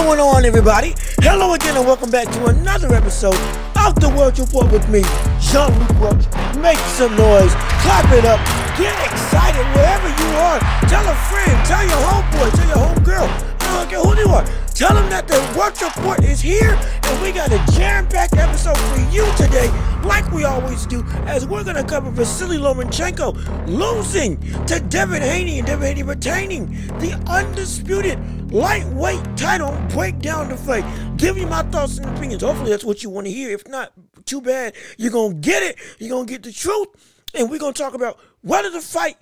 [0.00, 0.94] What's going on, everybody?
[1.20, 3.36] Hello again, and welcome back to another episode
[3.76, 5.04] of the World Report with me,
[5.44, 6.24] Jean Luc Roach.
[6.56, 7.52] Make some noise,
[7.84, 8.40] clap it up,
[8.80, 10.58] get excited wherever you are.
[10.88, 13.28] Tell a friend, tell your homeboy, tell your homegirl.
[13.60, 14.44] I don't care who you are.
[14.72, 19.04] Tell them that the World Report is here, and we got a jam-packed episode for
[19.12, 19.68] you today,
[20.04, 25.66] like we always do, as we're gonna cover Vasily Lomachenko losing to Devin Haney and
[25.66, 28.18] Devin Haney retaining the undisputed
[28.52, 29.76] lightweight title.
[29.90, 30.84] Break down the fight,
[31.16, 32.42] give you my thoughts and opinions.
[32.42, 33.50] Hopefully, that's what you want to hear.
[33.50, 33.92] If not,
[34.24, 34.74] too bad.
[34.96, 35.78] You're gonna get it.
[35.98, 36.88] You're gonna get the truth,
[37.34, 39.16] and we're gonna talk about whether the fight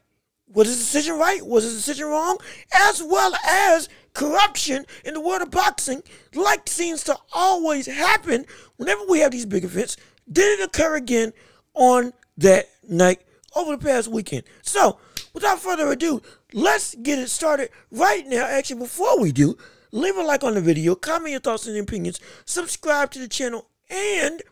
[0.52, 2.38] was his decision right, was his decision wrong,
[2.72, 6.02] as well as corruption in the world of boxing,
[6.34, 9.97] like seems to always happen whenever we have these big events,
[10.30, 11.32] did it occur again
[11.74, 13.20] on that night
[13.54, 14.44] over the past weekend.
[14.62, 14.98] So,
[15.32, 18.46] without further ado, let's get it started right now.
[18.46, 19.56] Actually, before we do,
[19.92, 23.68] leave a like on the video, comment your thoughts and opinions, subscribe to the channel,
[23.90, 24.42] and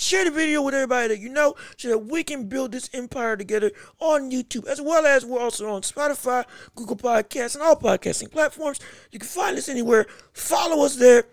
[0.00, 3.36] Share the video with everybody that you know so that we can build this empire
[3.36, 8.30] together on YouTube, as well as we're also on Spotify, Google Podcasts, and all podcasting
[8.30, 8.80] platforms.
[9.10, 10.06] You can find us anywhere.
[10.32, 11.24] Follow us there.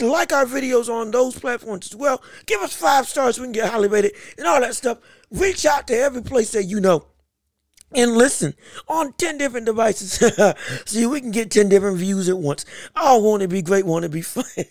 [0.00, 2.22] Like our videos on those platforms as well.
[2.46, 4.98] Give us five stars so we can get highly rated and all that stuff.
[5.30, 7.06] Reach out to every place that you know
[7.94, 8.54] and listen
[8.88, 10.20] on 10 different devices
[10.86, 12.64] See, we can get 10 different views at once.
[12.94, 14.44] Oh, want to be great, want to be fun.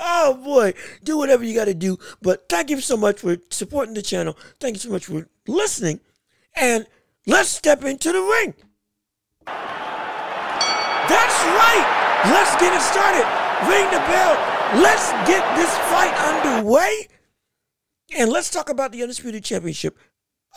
[0.00, 1.98] oh boy, do whatever you got to do.
[2.22, 4.36] But thank you so much for supporting the channel.
[4.58, 6.00] Thank you so much for listening.
[6.54, 6.86] And
[7.26, 8.54] let's step into the ring.
[9.46, 12.09] That's right.
[12.24, 13.24] Let's get it started.
[13.68, 14.34] Ring the bell.
[14.82, 17.08] Let's get this fight underway.
[18.16, 19.96] And let's talk about the Undisputed Championship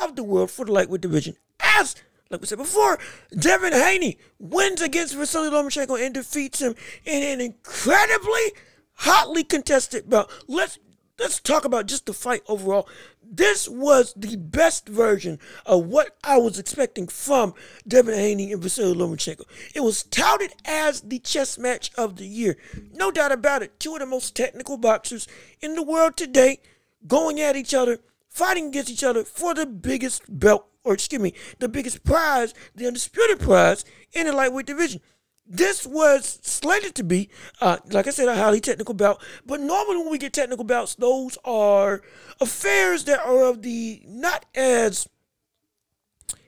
[0.02, 1.36] of the World for the Lightweight Division.
[1.60, 1.96] As
[2.30, 2.98] like we said before,
[3.38, 6.76] Devin Haney wins against Vasily Lomachenko and defeats him
[7.06, 8.54] in an incredibly
[8.96, 10.32] hotly contested bout.
[10.48, 10.80] Let's
[11.20, 12.88] let's talk about just the fight overall.
[13.22, 17.54] This was the best version of what I was expecting from
[17.88, 19.46] Devin Haney and Vasily Lomachenko.
[19.74, 22.58] It was touted as the chess match of the year.
[22.94, 23.80] No doubt about it.
[23.80, 25.28] Two of the most technical boxers
[25.62, 26.60] in the world today
[27.08, 31.34] going at each other, fighting against each other for the biggest belt or excuse me,
[31.60, 35.00] the biggest prize, the undisputed prize in the lightweight division.
[35.46, 39.22] This was slated to be, uh, like I said, a highly technical bout.
[39.46, 42.02] But normally, when we get technical bouts, those are
[42.40, 45.08] affairs that are of the not as,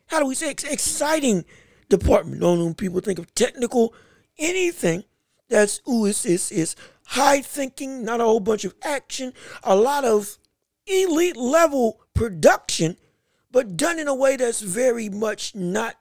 [0.08, 1.44] how do we say, exciting
[1.90, 2.40] department.
[2.40, 3.94] Normally, when people think of technical
[4.38, 5.04] anything,
[5.50, 6.76] that's ooh, it's, it's, it's
[7.08, 10.38] high thinking, not a whole bunch of action, a lot of
[10.88, 12.96] elite level production
[13.56, 15.96] but done in a way that's very much not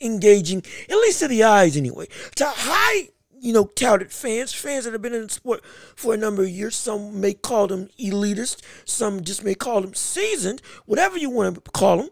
[0.00, 2.06] engaging, at least to the eyes anyway.
[2.36, 3.08] To high,
[3.40, 5.64] you know, touted fans, fans that have been in the sport
[5.96, 9.94] for a number of years, some may call them elitist, some just may call them
[9.94, 12.08] seasoned, whatever you want to call them.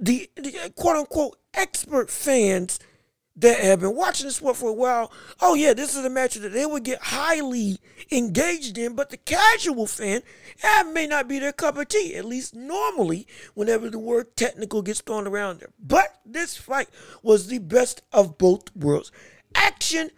[0.00, 2.78] The, the quote unquote expert fans
[3.36, 5.10] that have been watching the sport for a while,
[5.40, 7.78] oh yeah, this is a match that they would get highly
[8.10, 10.22] engaged in, but the casual fan,
[10.62, 14.82] that may not be their cup of tea, at least normally whenever the word technical
[14.82, 15.70] gets thrown around there.
[15.78, 16.88] But this fight
[17.22, 19.10] was the best of both worlds.
[19.54, 20.10] Action,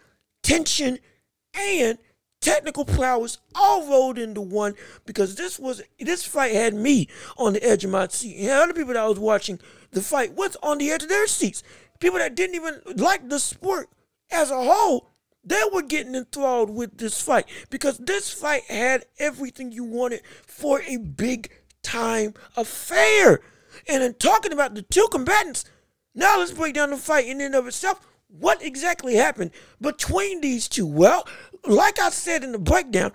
[0.43, 0.99] tension,
[1.53, 1.97] and
[2.41, 4.75] technical prowess all rolled into one
[5.05, 8.37] because this was this fight had me on the edge of my seat.
[8.37, 9.59] And other people that I was watching
[9.91, 11.63] the fight was on the edge of their seats
[11.99, 13.89] people that didn't even like the sport
[14.31, 15.09] as a whole,
[15.43, 20.81] they were getting enthralled with this fight because this fight had everything you wanted for
[20.81, 21.51] a big
[21.83, 23.41] time affair.
[23.87, 25.65] And in talking about the two combatants,
[26.15, 27.99] now let's break down the fight in and of itself.
[28.27, 30.87] What exactly happened between these two?
[30.87, 31.27] Well,
[31.65, 33.11] like I said in the breakdown,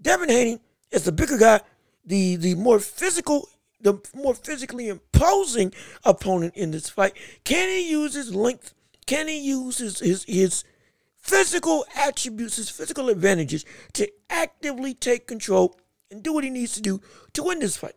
[0.00, 0.60] Devin Haney
[0.90, 1.60] is the bigger guy,
[2.04, 3.48] the the more physical
[3.82, 5.72] the more physically imposing
[6.04, 7.14] opponent in this fight.
[7.44, 8.74] Can he use his length?
[9.06, 10.64] Can he use his, his, his
[11.18, 13.64] physical attributes, his physical advantages
[13.94, 15.76] to actively take control
[16.10, 17.00] and do what he needs to do
[17.34, 17.96] to win this fight?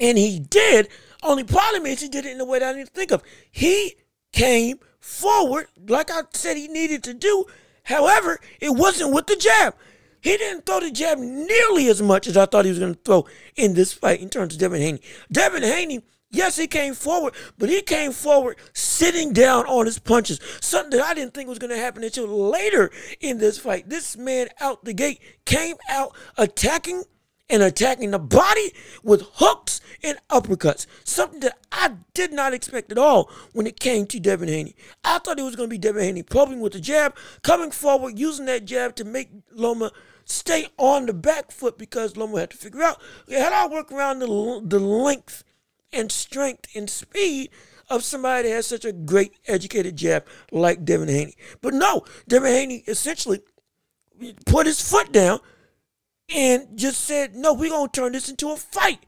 [0.00, 0.88] And he did.
[1.22, 3.22] Only problem is he did it in a way that I didn't think of.
[3.50, 3.96] He
[4.32, 7.46] came forward like I said he needed to do.
[7.84, 9.74] However, it wasn't with the jab.
[10.20, 13.00] He didn't throw the jab nearly as much as I thought he was going to
[13.04, 13.26] throw
[13.56, 15.00] in this fight in terms of Devin Haney.
[15.30, 20.40] Devin Haney, yes, he came forward, but he came forward sitting down on his punches,
[20.60, 23.88] something that I didn't think was going to happen until later in this fight.
[23.88, 27.04] This man out the gate came out attacking
[27.50, 28.72] and attacking the body
[29.02, 30.86] with hooks and uppercuts.
[31.04, 34.74] Something that I did not expect at all when it came to Devin Haney.
[35.04, 38.18] I thought it was going to be Devin Haney probing with the jab, coming forward,
[38.18, 39.90] using that jab to make Loma
[40.24, 43.00] stay on the back foot because Loma had to figure out
[43.30, 44.26] how do I work around the,
[44.64, 45.42] the length
[45.92, 47.50] and strength and speed
[47.88, 51.34] of somebody that has such a great educated jab like Devin Haney.
[51.62, 53.40] But no, Devin Haney essentially
[54.44, 55.40] put his foot down
[56.34, 59.04] and just said, no, we're going to turn this into a fight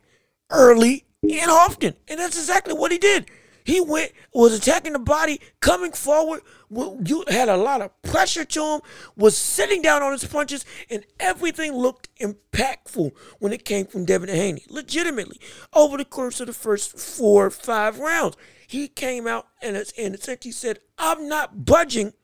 [0.50, 1.94] early and often.
[2.08, 3.31] And that's exactly what he did.
[3.64, 6.40] He went, was attacking the body, coming forward.
[6.70, 8.81] You had a lot of pressure to him,
[9.17, 14.31] was sitting down on his punches, and everything looked impactful when it came from Devin
[14.31, 14.64] Haney.
[14.69, 15.38] Legitimately,
[15.75, 20.14] over the course of the first four or five rounds, he came out and, and
[20.14, 22.14] essentially said, I'm not budging.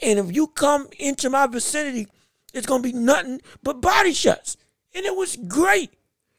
[0.00, 2.08] And if you come into my vicinity,
[2.54, 4.56] it's going to be nothing but body shots.
[4.94, 5.92] And it was great.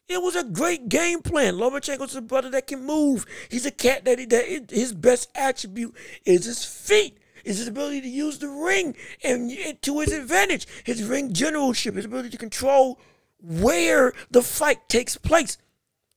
[0.08, 1.54] It was a great game plan.
[1.54, 3.26] Lomachenko's a brother that can move.
[3.48, 8.00] He's a cat that, he, that his best attribute is his feet, is his ability
[8.00, 10.66] to use the ring and, and to his advantage.
[10.82, 12.98] His ring generalship, his ability to control
[13.40, 15.58] where the fight takes place.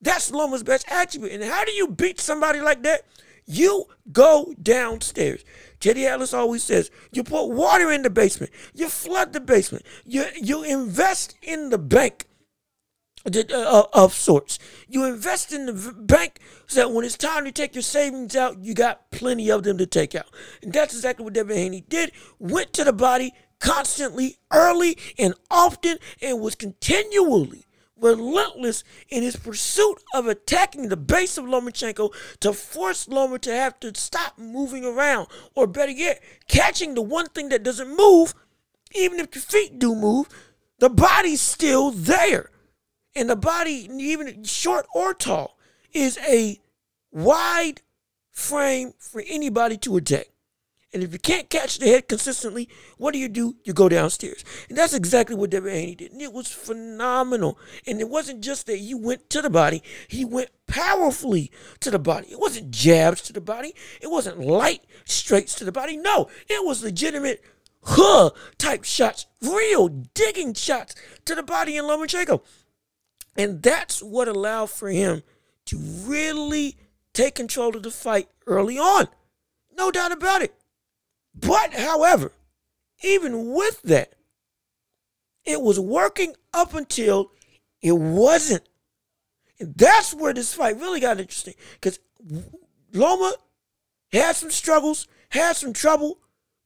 [0.02, 1.32] That's Loma's best attribute.
[1.32, 3.04] And how do you beat somebody like that?
[3.46, 5.44] You go downstairs.
[5.80, 10.26] Teddy Atlas always says, you put water in the basement, you flood the basement, you,
[10.42, 12.26] you invest in the bank
[13.26, 14.60] uh, of sorts.
[14.88, 18.60] You invest in the bank so that when it's time to take your savings out,
[18.60, 20.26] you got plenty of them to take out.
[20.62, 22.12] And that's exactly what Devin Haney did.
[22.40, 27.63] Went to the body constantly, early and often, and was continually
[28.00, 33.80] relentless in his pursuit of attacking the base of Lomachenko to force Loma to have
[33.82, 38.34] to stop moving around, or better yet, catching the one thing that doesn't move,
[38.94, 40.28] even if your feet do move,
[40.80, 42.50] the body's still there.
[43.16, 45.58] And the body, even short or tall,
[45.94, 46.60] is a
[47.12, 47.82] wide
[48.32, 50.33] frame for anybody to attack.
[50.94, 53.56] And if you can't catch the head consistently, what do you do?
[53.64, 54.46] You go downstairs.
[54.70, 56.12] And that's exactly what Devin Haney did.
[56.12, 57.58] And it was phenomenal.
[57.88, 62.00] And it wasn't just that he went to the body, he went powerfully to the
[62.00, 62.28] body.
[62.30, 65.98] It wasn't jabs to the body, it wasn't light straights to the body.
[65.98, 67.44] No, it was legitimate
[67.86, 70.96] huh type shots, real digging shots
[71.26, 72.42] to the body in Lomachenko.
[73.36, 75.24] And that's what allowed for him
[75.66, 76.78] to really
[77.14, 79.08] take control of the fight early on.
[79.76, 80.54] No doubt about it.
[81.36, 82.32] But, however,
[83.04, 84.14] even with that,
[85.46, 87.32] it was working up until
[87.82, 88.68] it wasn't.
[89.60, 92.00] And that's where this fight really got interesting because
[92.94, 93.36] Loma
[94.12, 96.20] had some struggles, had some trouble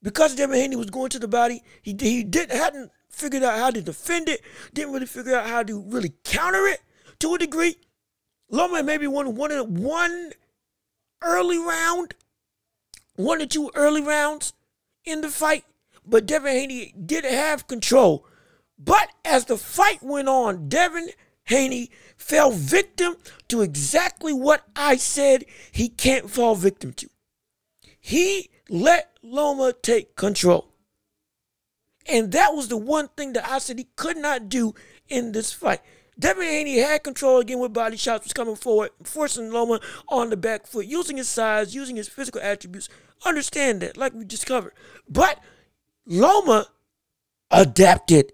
[0.03, 1.63] because Devin Haney was going to the body.
[1.81, 4.41] He, he did, hadn't figured out how to defend it,
[4.73, 6.81] didn't really figure out how to really counter it
[7.19, 7.77] to a degree.
[8.49, 10.31] Loma maybe won one, one
[11.21, 12.13] early round,
[13.15, 14.53] one or two early rounds,
[15.07, 15.63] in the fight,
[16.05, 18.25] but Devin Haney didn't have control.
[18.77, 21.09] But as the fight went on, Devin
[21.45, 23.15] Haney fell victim
[23.47, 27.09] to exactly what I said he can't fall victim to.
[27.99, 30.73] He let Loma take control.
[32.05, 34.75] And that was the one thing that I said he could not do
[35.09, 35.81] in this fight.
[36.19, 40.37] Devin Haney had control again with body shots, was coming forward, forcing Loma on the
[40.37, 42.89] back foot, using his size, using his physical attributes.
[43.25, 44.73] Understand that, like we discovered.
[45.07, 45.39] But
[46.05, 46.67] Loma
[47.51, 48.33] adapted.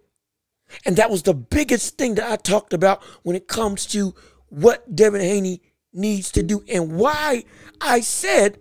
[0.85, 4.15] And that was the biggest thing that I talked about when it comes to
[4.49, 5.61] what Devin Haney
[5.93, 7.43] needs to do and why
[7.79, 8.57] I said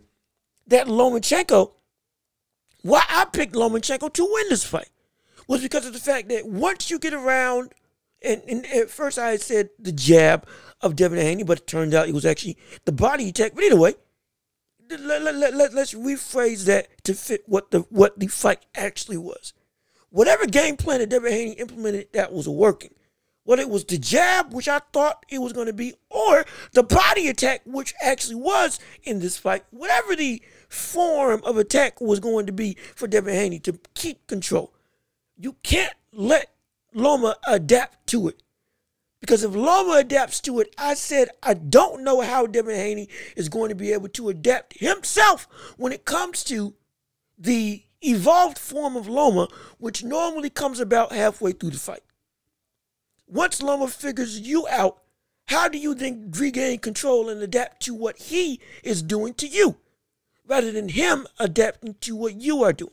[0.66, 1.72] that Lomachenko,
[2.82, 4.90] why I picked Lomachenko to win this fight
[5.46, 7.72] was because of the fact that once you get around
[8.24, 10.46] and, and at first I said the jab
[10.80, 13.54] of Devin Haney, but it turned out it was actually the body attack.
[13.54, 13.94] But either way,
[14.90, 19.16] let, let, let, let, let's rephrase that to fit what the what the fight actually
[19.16, 19.52] was.
[20.10, 22.94] Whatever game plan that Devin Haney implemented that was working.
[23.44, 26.84] Whether it was the jab, which I thought it was going to be, or the
[26.84, 32.46] body attack, which actually was in this fight, whatever the form of attack was going
[32.46, 34.72] to be for Devin Haney to keep control.
[35.36, 36.51] You can't let
[36.94, 38.42] Loma adapt to it.
[39.20, 43.49] Because if Loma adapts to it, I said I don't know how Devin Haney is
[43.49, 45.46] going to be able to adapt himself
[45.76, 46.75] when it comes to
[47.38, 52.02] the evolved form of Loma, which normally comes about halfway through the fight.
[53.28, 55.02] Once Loma figures you out,
[55.46, 59.76] how do you then regain control and adapt to what he is doing to you,
[60.46, 62.90] rather than him adapting to what you are doing?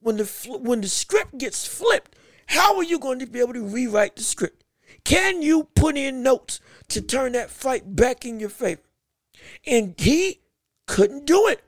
[0.00, 0.24] When the
[0.60, 2.15] when the script gets flipped,
[2.46, 4.64] how are you going to be able to rewrite the script?
[5.04, 8.82] Can you put in notes to turn that fight back in your favor?
[9.66, 10.40] And he
[10.86, 11.62] couldn't do it.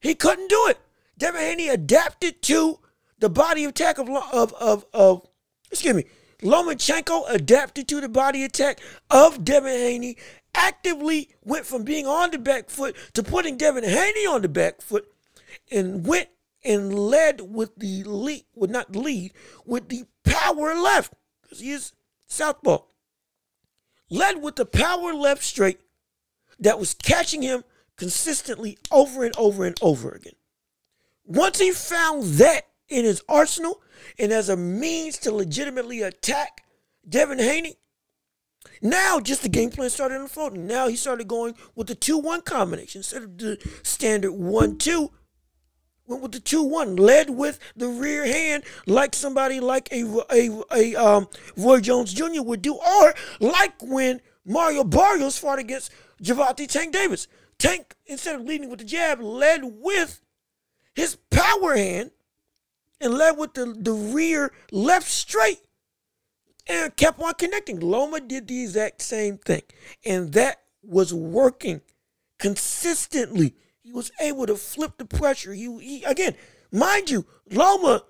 [0.00, 0.78] He couldn't do it.
[1.18, 2.78] Devin Haney adapted to
[3.18, 5.26] the body attack of of of, of
[5.70, 6.04] excuse me,
[6.40, 10.16] Lomachenko adapted to the body attack of Devin Haney.
[10.54, 14.80] Actively went from being on the back foot to putting Devin Haney on the back
[14.82, 15.06] foot,
[15.70, 16.28] and went
[16.64, 19.32] and led with the lead, would not lead,
[19.64, 21.92] with the power left, because he is
[22.26, 22.78] southpaw.
[24.08, 25.80] Led with the power left straight
[26.58, 27.64] that was catching him
[27.96, 30.34] consistently over and over and over again.
[31.24, 33.80] Once he found that in his arsenal
[34.18, 36.64] and as a means to legitimately attack
[37.08, 37.76] Devin Haney,
[38.82, 40.66] now just the game plan started unfolding.
[40.66, 45.10] Now he started going with the 2 1 combination instead of the standard 1 2
[46.10, 50.62] went with the two one, led with the rear hand like somebody like a a,
[50.72, 52.42] a um, Roy Jones Jr.
[52.42, 57.28] would do, or like when Mario Barrios fought against Gervonta Tank Davis.
[57.58, 60.20] Tank, instead of leading with the jab, led with
[60.94, 62.10] his power hand
[63.00, 65.60] and led with the, the rear left straight
[66.66, 67.78] and kept on connecting.
[67.78, 69.62] Loma did the exact same thing,
[70.04, 71.82] and that was working
[72.38, 73.54] consistently.
[73.82, 75.52] He was able to flip the pressure.
[75.52, 76.34] He, he again,
[76.70, 78.04] mind you, Loma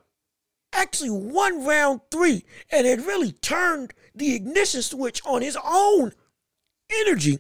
[0.73, 6.13] actually won round three and had really turned the ignition switch on his own
[6.91, 7.39] energy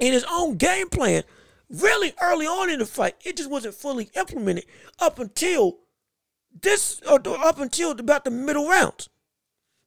[0.00, 1.22] and his own game plan
[1.68, 3.14] really early on in the fight.
[3.24, 4.64] It just wasn't fully implemented
[4.98, 5.78] up until
[6.62, 9.08] this, uh, or up until about the middle rounds.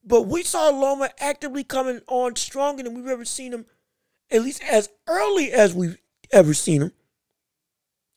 [0.02, 3.66] But we saw Loma actively coming on stronger than we've ever seen him,
[4.30, 5.98] at least as early as we've
[6.30, 6.92] ever seen him.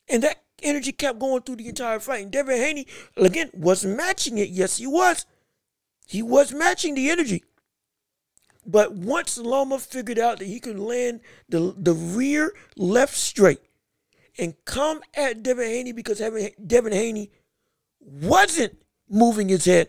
[0.08, 2.22] And that energy kept going through the entire fight.
[2.22, 2.86] And Devin Haney,
[3.16, 4.48] again, was matching it.
[4.48, 5.26] Yes, he was.
[6.06, 7.44] He was matching the energy.
[8.66, 13.60] But once Loma figured out that he could land the, the rear left straight
[14.38, 17.30] and come at Devin Haney because Devin Haney
[18.00, 19.88] wasn't moving his head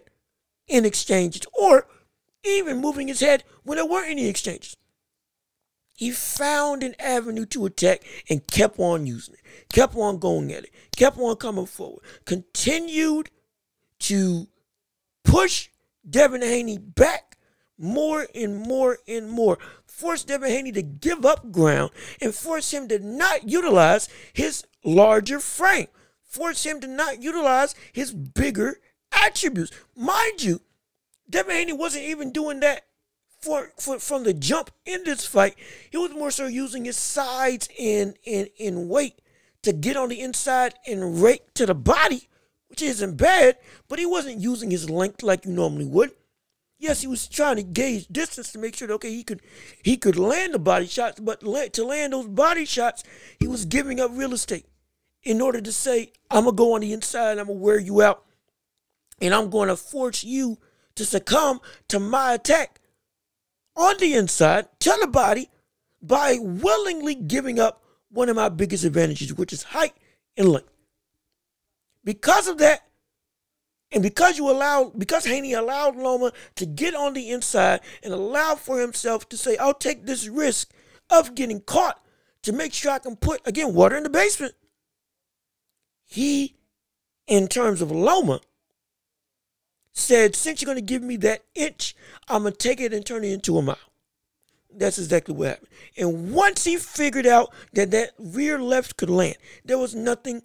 [0.67, 1.87] in exchanges or
[2.43, 4.75] even moving his head when there weren't any exchanges.
[5.99, 10.63] He found an avenue to attack and kept on using it, kept on going at
[10.63, 13.29] it, kept on coming forward, continued
[13.99, 14.47] to
[15.25, 15.67] push
[16.09, 17.37] Devin Haney back
[17.77, 21.91] more and more and more, force Devin Haney to give up ground
[22.21, 25.87] and force him to not utilize his larger frame,
[26.23, 28.79] force him to not utilize his bigger
[29.11, 29.71] attributes.
[29.97, 30.61] Mind you,
[31.29, 32.85] Devin Haney wasn't even doing that
[33.41, 35.55] for, for from the jump in this fight,
[35.89, 39.21] he was more so using his sides and and in weight
[39.63, 42.27] to get on the inside and rake to the body,
[42.67, 46.11] which isn't bad, but he wasn't using his length like you normally would.
[46.77, 49.41] Yes, he was trying to gauge distance to make sure that okay he could
[49.83, 53.03] he could land the body shots, but to land those body shots,
[53.39, 54.65] he was giving up real estate
[55.23, 58.23] in order to say I'm gonna go on the inside, I'm gonna wear you out,
[59.21, 60.57] and I'm gonna force you
[60.95, 62.78] to succumb to my attack
[63.75, 65.49] on the inside tell the body
[66.01, 69.93] by willingly giving up one of my biggest advantages, which is height
[70.37, 70.69] and length.
[72.03, 72.81] Because of that,
[73.91, 78.55] and because you allow, because Haney allowed Loma to get on the inside and allow
[78.55, 80.71] for himself to say, I'll take this risk
[81.09, 81.99] of getting caught
[82.43, 84.53] to make sure I can put, again, water in the basement.
[86.05, 86.55] He,
[87.27, 88.41] in terms of Loma,
[89.99, 91.95] said, since you're going to give me that inch,
[92.27, 93.77] I'm going to take it and turn it into a mile.
[94.75, 95.69] That's exactly what happened.
[95.97, 100.43] And once he figured out that that rear left could land, there was nothing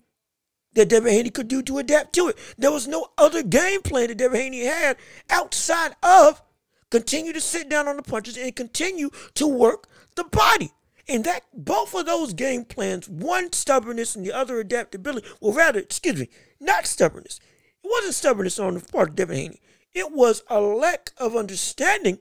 [0.74, 2.38] that Devin Haney could do to adapt to it.
[2.58, 4.96] There was no other game plan that Devin Haney had
[5.30, 6.42] outside of
[6.90, 10.70] continue to sit down on the punches and continue to work the body.
[11.06, 15.80] And that both of those game plans, one stubbornness and the other adaptability, well, rather,
[15.80, 16.28] excuse me,
[16.60, 17.40] not stubbornness.
[17.84, 19.60] It wasn't stubbornness on the part of Devin Haney.
[19.92, 22.18] It was a lack of understanding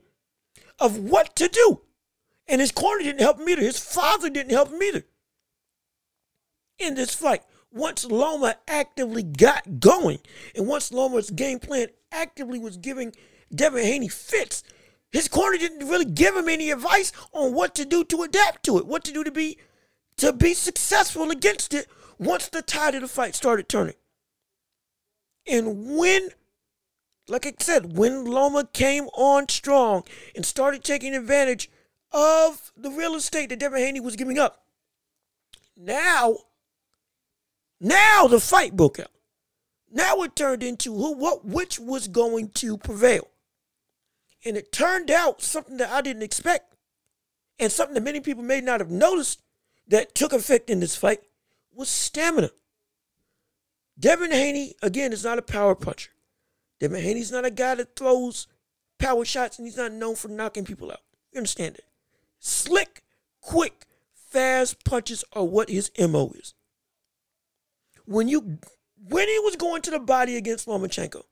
[0.78, 1.82] of what to do.
[2.48, 3.62] And his corner didn't help him either.
[3.62, 5.04] His father didn't help him either.
[6.78, 10.20] In this fight, once Loma actively got going,
[10.54, 13.14] and once Loma's game plan actively was giving
[13.56, 14.64] Devin Haney fits,
[15.12, 18.78] his corner didn't really give him any advice on what to do to adapt to
[18.78, 19.58] it, what to do to be
[20.18, 21.88] to be successful against it
[22.20, 23.96] once the tide of the fight started turning.
[25.48, 26.30] And when,
[27.28, 30.04] like I said, when Loma came on strong
[30.36, 31.70] and started taking advantage
[32.12, 34.64] of the real estate that Devin Haney was giving up,
[35.76, 36.38] now,
[37.80, 39.12] now the fight broke out.
[39.92, 43.28] Now it turned into who, what, which was going to prevail.
[44.46, 46.76] And it turned out something that I didn't expect,
[47.60, 49.42] and something that many people may not have noticed
[49.88, 51.22] that took effect in this fight
[51.74, 52.50] was stamina.
[54.00, 56.12] Devin Haney, again, is not a power puncher.
[56.80, 58.48] Devin Haney's not a guy that throws
[59.00, 61.02] power shots and he's not known for knocking people out.
[61.32, 61.86] You understand it?
[62.40, 63.04] Slick,
[63.42, 63.86] quick,
[64.16, 66.54] fast punches are what his MO is.
[68.06, 68.60] When you
[69.08, 71.24] when he was going to the body against Lomachenko,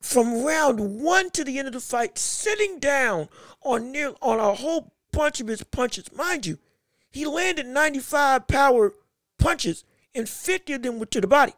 [0.00, 3.28] from round one to the end of the fight, sitting down
[3.62, 6.12] on near on a whole bunch of his punches.
[6.12, 6.58] Mind you,
[7.10, 8.92] he landed 95 power
[9.38, 11.52] punches and 50 of them were to the body.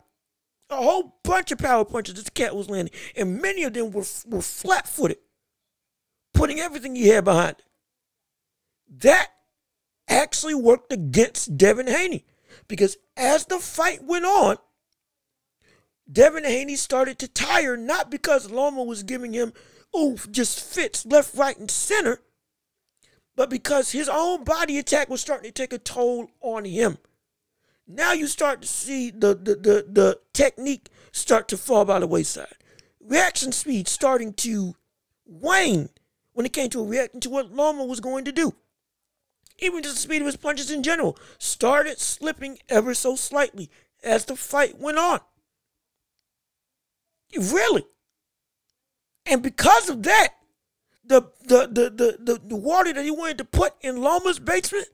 [0.70, 4.04] A whole bunch of power punches this cat was landing, and many of them were,
[4.26, 5.18] were flat footed,
[6.32, 7.64] putting everything he had behind it.
[8.98, 9.28] That
[10.08, 12.24] actually worked against Devin Haney
[12.68, 14.56] because as the fight went on,
[16.10, 19.52] Devin Haney started to tire, not because Loma was giving him,
[19.96, 22.20] oof, just fits left, right, and center,
[23.36, 26.98] but because his own body attack was starting to take a toll on him.
[27.86, 32.06] Now you start to see the, the, the, the technique start to fall by the
[32.06, 32.54] wayside.
[33.00, 34.76] Reaction speed starting to
[35.26, 35.90] wane
[36.32, 38.54] when it came to reacting to what Loma was going to do.
[39.58, 43.70] Even just the speed of his punches in general started slipping ever so slightly
[44.02, 45.20] as the fight went on.
[47.36, 47.84] Really.
[49.26, 50.34] And because of that,
[51.04, 54.88] the the the the, the, the water that he wanted to put in Loma's basement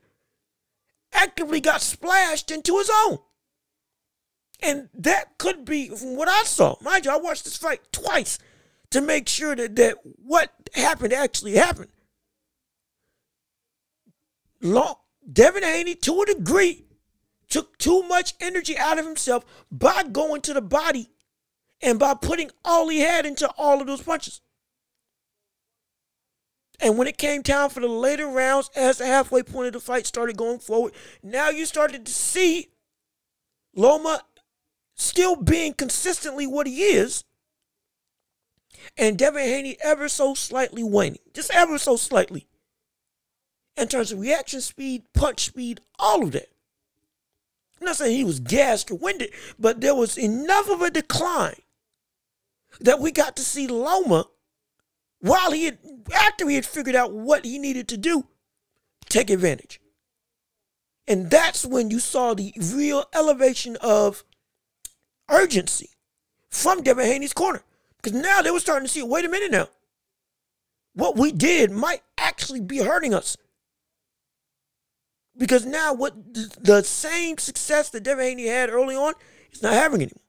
[1.13, 3.19] actively got splashed into his own.
[4.61, 6.75] And that could be from what I saw.
[6.81, 8.39] Mind you, I watched this fight twice
[8.91, 11.91] to make sure that, that what happened actually happened.
[14.61, 14.95] Long,
[15.31, 16.85] Devin Haney, to a degree,
[17.49, 21.09] took too much energy out of himself by going to the body
[21.81, 24.41] and by putting all he had into all of those punches.
[26.79, 29.79] And when it came time for the later rounds, as the halfway point of the
[29.79, 32.69] fight started going forward, now you started to see
[33.75, 34.21] Loma
[34.95, 37.23] still being consistently what he is,
[38.97, 42.47] and Devin Haney ever so slightly waning, just ever so slightly,
[43.75, 46.49] in terms of reaction speed, punch speed, all of that.
[47.79, 51.61] I'm not saying he was gassed or winded, but there was enough of a decline
[52.81, 54.25] that we got to see Loma
[55.19, 55.77] while he had,
[56.13, 58.27] after he had figured out what he needed to do,
[59.09, 59.81] take advantage.
[61.07, 64.23] And that's when you saw the real elevation of
[65.29, 65.89] urgency
[66.49, 67.63] from Devin Haney's corner.
[68.01, 69.67] Because now they were starting to see, wait a minute now.
[70.93, 73.35] What we did might actually be hurting us.
[75.37, 79.13] Because now what the same success that Devin Haney had early on
[79.51, 80.23] is not having anymore.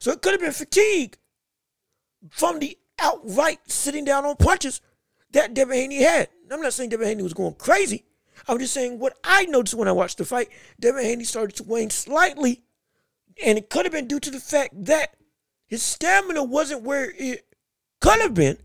[0.00, 1.18] So it could have been fatigue
[2.30, 4.80] from the outright sitting down on punches
[5.32, 6.28] that Devin Haney had.
[6.50, 8.04] I'm not saying Devin Haney was going crazy.
[8.46, 10.48] I'm just saying what I noticed when I watched the fight.
[10.80, 12.62] Devin Haney started to wane slightly,
[13.44, 15.14] and it could have been due to the fact that
[15.66, 17.44] his stamina wasn't where it
[18.00, 18.58] could have been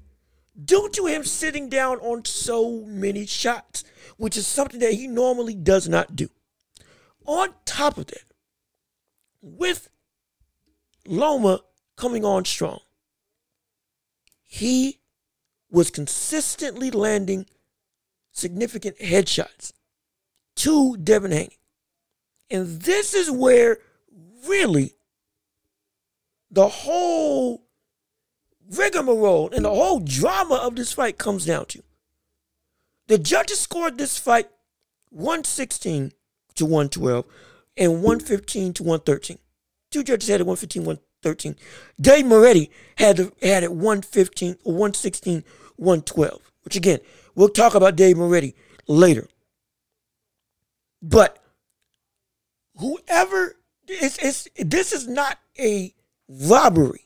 [0.63, 3.83] due to him sitting down on so many shots,
[4.17, 6.29] which is something that he normally does not do.
[7.25, 8.23] On top of that,
[9.41, 9.89] with
[11.05, 11.61] Loma
[11.95, 12.79] coming on strong,
[14.53, 14.99] he
[15.71, 17.47] was consistently landing
[18.31, 19.73] significant headshots
[20.55, 21.57] to Devin Haney.
[22.51, 23.79] And this is where
[24.47, 24.93] really
[26.51, 27.63] the whole
[28.69, 31.81] rigmarole and the whole drama of this fight comes down to.
[33.07, 34.49] The judges scored this fight
[35.09, 36.11] 116
[36.53, 37.25] to 112
[37.75, 39.39] and 115 to 113.
[39.89, 41.12] Two judges had it 115, 113.
[41.99, 45.43] Dave Moretti had had it 115, 116,
[45.77, 46.51] 112.
[46.63, 46.99] Which again,
[47.35, 48.55] we'll talk about Dave Moretti
[48.87, 49.27] later.
[51.01, 51.43] But
[52.77, 53.57] whoever
[53.87, 55.93] it's, it's this is not a
[56.29, 57.05] robbery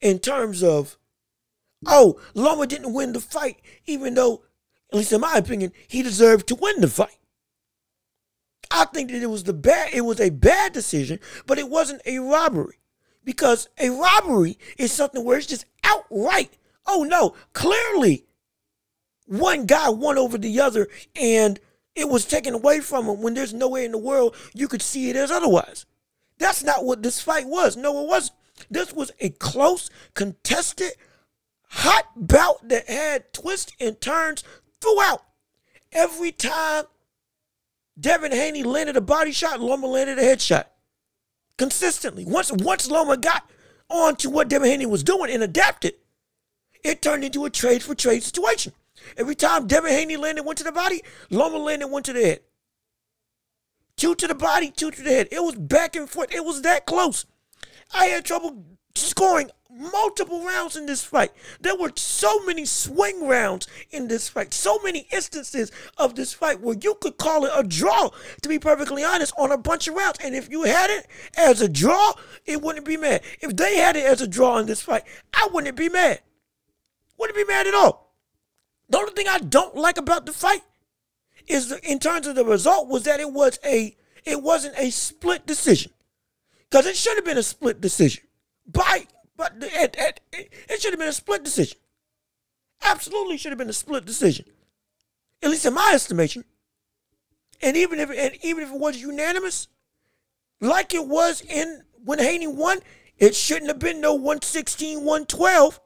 [0.00, 0.98] in terms of
[1.86, 4.42] oh Loma didn't win the fight even though
[4.92, 7.20] at least in my opinion he deserved to win the fight
[8.70, 12.02] I think that it was the bad it was a bad decision, but it wasn't
[12.06, 12.79] a robbery.
[13.24, 16.56] Because a robbery is something where it's just outright.
[16.86, 18.24] Oh no, clearly
[19.26, 21.60] one guy won over the other and
[21.94, 24.82] it was taken away from him when there's no way in the world you could
[24.82, 25.86] see it as otherwise.
[26.38, 27.76] That's not what this fight was.
[27.76, 28.36] No, it wasn't.
[28.70, 30.92] This was a close, contested,
[31.68, 34.42] hot bout that had twists and turns
[34.80, 35.22] throughout.
[35.92, 36.84] Every time
[37.98, 40.64] Devin Haney landed a body shot, Loma landed a headshot.
[41.60, 42.24] Consistently.
[42.24, 43.46] Once once Loma got
[43.90, 45.92] on to what Devin Haney was doing and adapted,
[46.82, 48.72] it turned into a trade for trade situation.
[49.18, 52.40] Every time Devin Haney landed one to the body, Loma landed one to the head.
[53.98, 55.28] Two to the body, two to the head.
[55.30, 56.34] It was back and forth.
[56.34, 57.26] It was that close.
[57.92, 61.32] I had trouble scoring multiple rounds in this fight.
[61.60, 66.60] There were so many swing rounds in this fight, so many instances of this fight
[66.60, 68.10] where you could call it a draw,
[68.42, 70.18] to be perfectly honest, on a bunch of rounds.
[70.22, 72.12] And if you had it as a draw,
[72.44, 73.22] it wouldn't be mad.
[73.40, 76.20] If they had it as a draw in this fight, I wouldn't be mad.
[77.18, 78.14] Wouldn't be mad at all.
[78.88, 80.62] The only thing I don't like about the fight
[81.46, 84.90] is the, in terms of the result was that it was a it wasn't a
[84.90, 85.92] split decision
[86.68, 88.24] because it should have been a split decision
[88.66, 89.06] by
[89.40, 90.20] but it, it,
[90.68, 91.78] it should have been a split decision.
[92.82, 94.44] Absolutely should have been a split decision.
[95.42, 96.44] At least in my estimation.
[97.62, 99.68] And even if and even if it was unanimous,
[100.60, 102.80] like it was in when Haney won,
[103.16, 105.80] it shouldn't have been no 116, 112.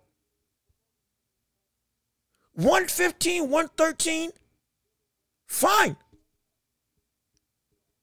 [2.54, 4.30] 115, 113.
[5.46, 5.96] Fine.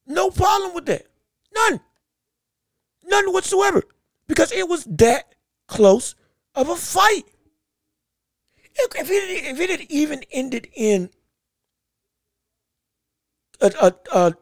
[0.07, 1.07] No problem with that.
[1.53, 1.81] None.
[3.03, 3.83] None whatsoever.
[4.27, 5.35] Because it was that
[5.71, 6.15] close
[6.53, 7.23] of a fight.
[8.75, 11.09] If it, if it had even ended in
[13.61, 14.33] a, a, a,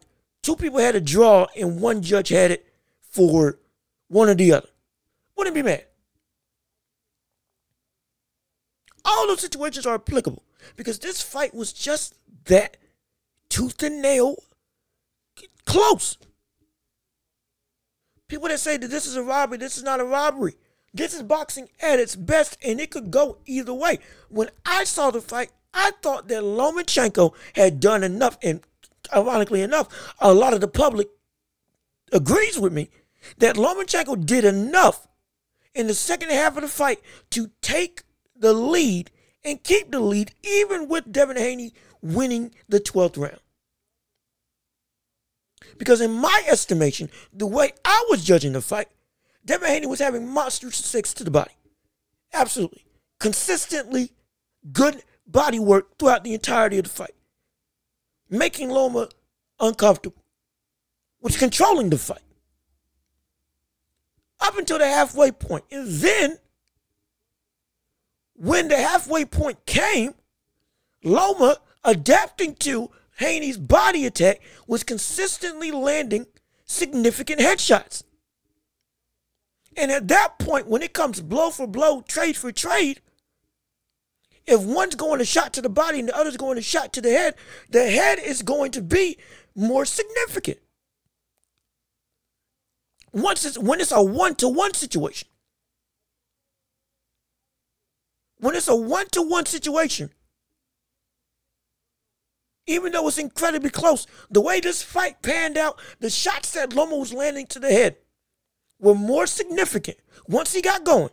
[0.42, 2.66] two people had a draw and one judge had it
[3.00, 3.60] for
[4.08, 4.70] one or the other,
[5.38, 5.86] wouldn't be mad.
[9.06, 10.44] All those situations are applicable
[10.76, 12.16] because this fight was just
[12.46, 12.78] that
[13.50, 14.36] tooth and nail
[15.66, 16.18] close.
[18.28, 20.56] People that say that this is a robbery, this is not a robbery.
[20.94, 24.00] This is boxing at its best, and it could go either way.
[24.30, 28.62] When I saw the fight, I thought that Lomachenko had done enough, and
[29.14, 31.10] ironically enough, a lot of the public
[32.12, 32.90] agrees with me
[33.38, 35.08] that Lomachenko did enough
[35.76, 37.00] in the second half of the fight
[37.30, 38.04] to take
[38.36, 39.12] the lead
[39.44, 43.40] and keep the lead, even with Devin Haney winning the 12th round.
[45.78, 48.88] Because in my estimation, the way I was judging the fight,
[49.46, 51.52] Devin Haney was having monster success to the body.
[52.34, 52.86] Absolutely.
[53.20, 54.12] Consistently
[54.72, 57.16] good body work throughout the entirety of the fight.
[58.30, 59.10] Making Loma
[59.60, 60.24] uncomfortable.
[61.22, 62.22] Was controlling the fight.
[64.40, 65.66] Up until the halfway point.
[65.72, 66.38] And then,
[68.36, 70.14] when the halfway point came,
[71.04, 76.26] Loma adapting to Haney's body attack was consistently landing
[76.66, 78.04] significant headshots.
[79.78, 83.02] And at that point, when it comes blow for blow, trade for trade,
[84.46, 87.02] if one's going a shot to the body and the other's going a shot to
[87.02, 87.36] the head,
[87.70, 89.18] the head is going to be
[89.56, 90.58] more significant.
[93.14, 95.28] Once it's when it's a one-to-one situation.
[98.38, 100.12] When it's a one-to-one situation,
[102.66, 106.96] even though it's incredibly close, the way this fight panned out, the shots that Loma
[106.96, 107.98] was landing to the head
[108.80, 111.10] were more significant once he got going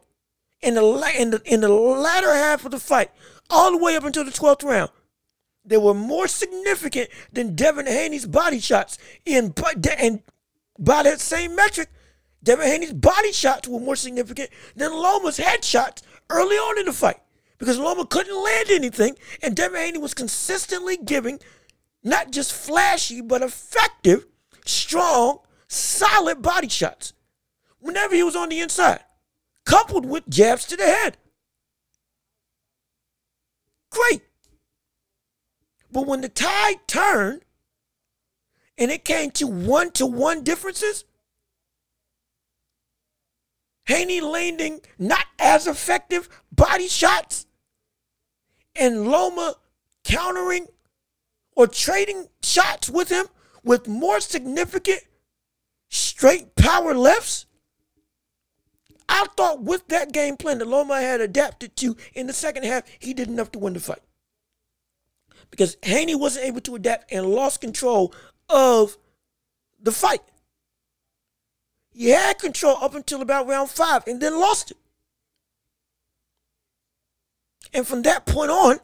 [0.61, 3.11] in the, in the, in the latter half of the fight,
[3.51, 4.91] all the way up until the 12th round.
[5.65, 8.99] They were more significant than Devin Haney's body shots.
[9.25, 9.53] In,
[9.99, 10.23] and
[10.79, 11.89] by that same metric,
[12.43, 17.21] Devin Haney's body shots were more significant than Loma's headshots early on in the fight
[17.59, 21.41] because Loma couldn't land anything, and Devin Haney was consistently giving
[22.05, 24.27] not just flashy, but effective,
[24.65, 27.13] strong, solid body shots
[27.81, 29.01] whenever he was on the inside,
[29.65, 31.17] coupled with jabs to the head.
[33.91, 34.23] Great.
[35.91, 37.43] But when the tide turned
[38.77, 41.05] and it came to one to one differences,
[43.87, 47.47] Haney landing not as effective body shots
[48.75, 49.55] and Loma
[50.05, 50.67] countering
[51.57, 53.27] or trading shots with him
[53.65, 55.01] with more significant
[55.89, 57.47] straight power lefts.
[59.09, 62.83] I thought with that game plan that Loma had adapted to in the second half,
[62.99, 64.03] he did enough to win the fight.
[65.51, 68.13] Because Haney wasn't able to adapt and lost control
[68.49, 68.97] of
[69.81, 70.23] the fight.
[71.93, 74.77] He had control up until about round five and then lost it.
[77.73, 78.79] And from that point on,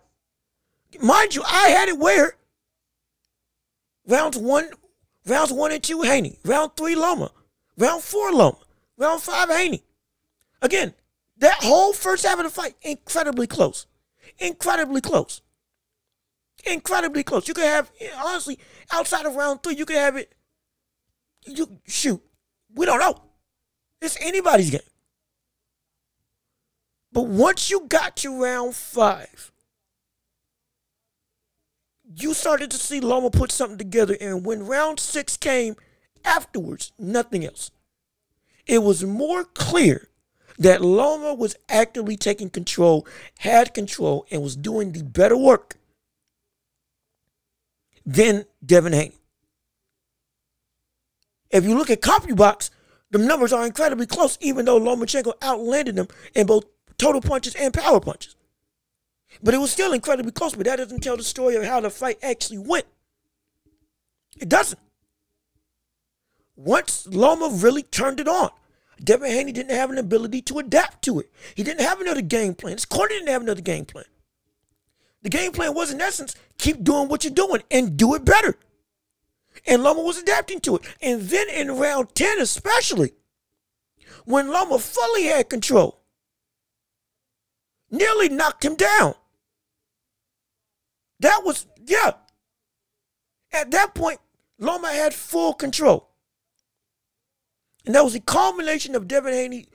[1.00, 2.37] mind you, I had it where
[4.06, 4.70] rounds one,
[5.26, 6.38] rounds one and two, Haney.
[6.44, 7.32] Round three, Loma.
[7.76, 8.58] Round four, Loma.
[8.96, 9.82] Round five, Haney.
[10.62, 10.94] Again,
[11.38, 13.87] that whole first half of the fight, incredibly close.
[14.38, 15.42] Incredibly close.
[16.64, 17.48] Incredibly close.
[17.48, 17.90] You could have,
[18.25, 18.59] honestly,
[18.92, 20.33] outside of round three, you could have it.
[21.44, 22.22] You shoot.
[22.75, 23.20] We don't know.
[24.01, 24.81] It's anybody's game.
[27.12, 29.53] But once you got to round five,
[32.14, 34.16] you started to see Loma put something together.
[34.20, 35.75] And when round six came
[36.25, 37.72] afterwards, nothing else.
[38.66, 40.09] It was more clear
[40.58, 43.06] that Loma was actively taking control,
[43.38, 45.76] had control, and was doing the better work
[48.04, 49.16] than Devin Haney.
[51.50, 52.70] If you look at CompuBox,
[53.10, 56.64] the numbers are incredibly close, even though Lomachenko outlanded them in both
[56.96, 58.36] total punches and power punches.
[59.42, 61.90] But it was still incredibly close, but that doesn't tell the story of how the
[61.90, 62.86] fight actually went.
[64.38, 64.80] It doesn't.
[66.56, 68.50] Once Loma really turned it on,
[69.02, 71.31] Devin Haney didn't have an ability to adapt to it.
[71.55, 72.74] He didn't have another game plan.
[72.74, 74.05] His corner didn't have another game plan.
[75.22, 78.57] The game plan was, in essence, keep doing what you're doing and do it better.
[79.66, 80.83] And Loma was adapting to it.
[81.00, 83.12] And then in round 10, especially,
[84.24, 86.00] when Loma fully had control,
[87.90, 89.14] nearly knocked him down.
[91.20, 92.12] That was, yeah.
[93.52, 94.18] At that point,
[94.59, 96.09] Loma had full control.
[97.84, 99.66] And that was a culmination of Devin Haney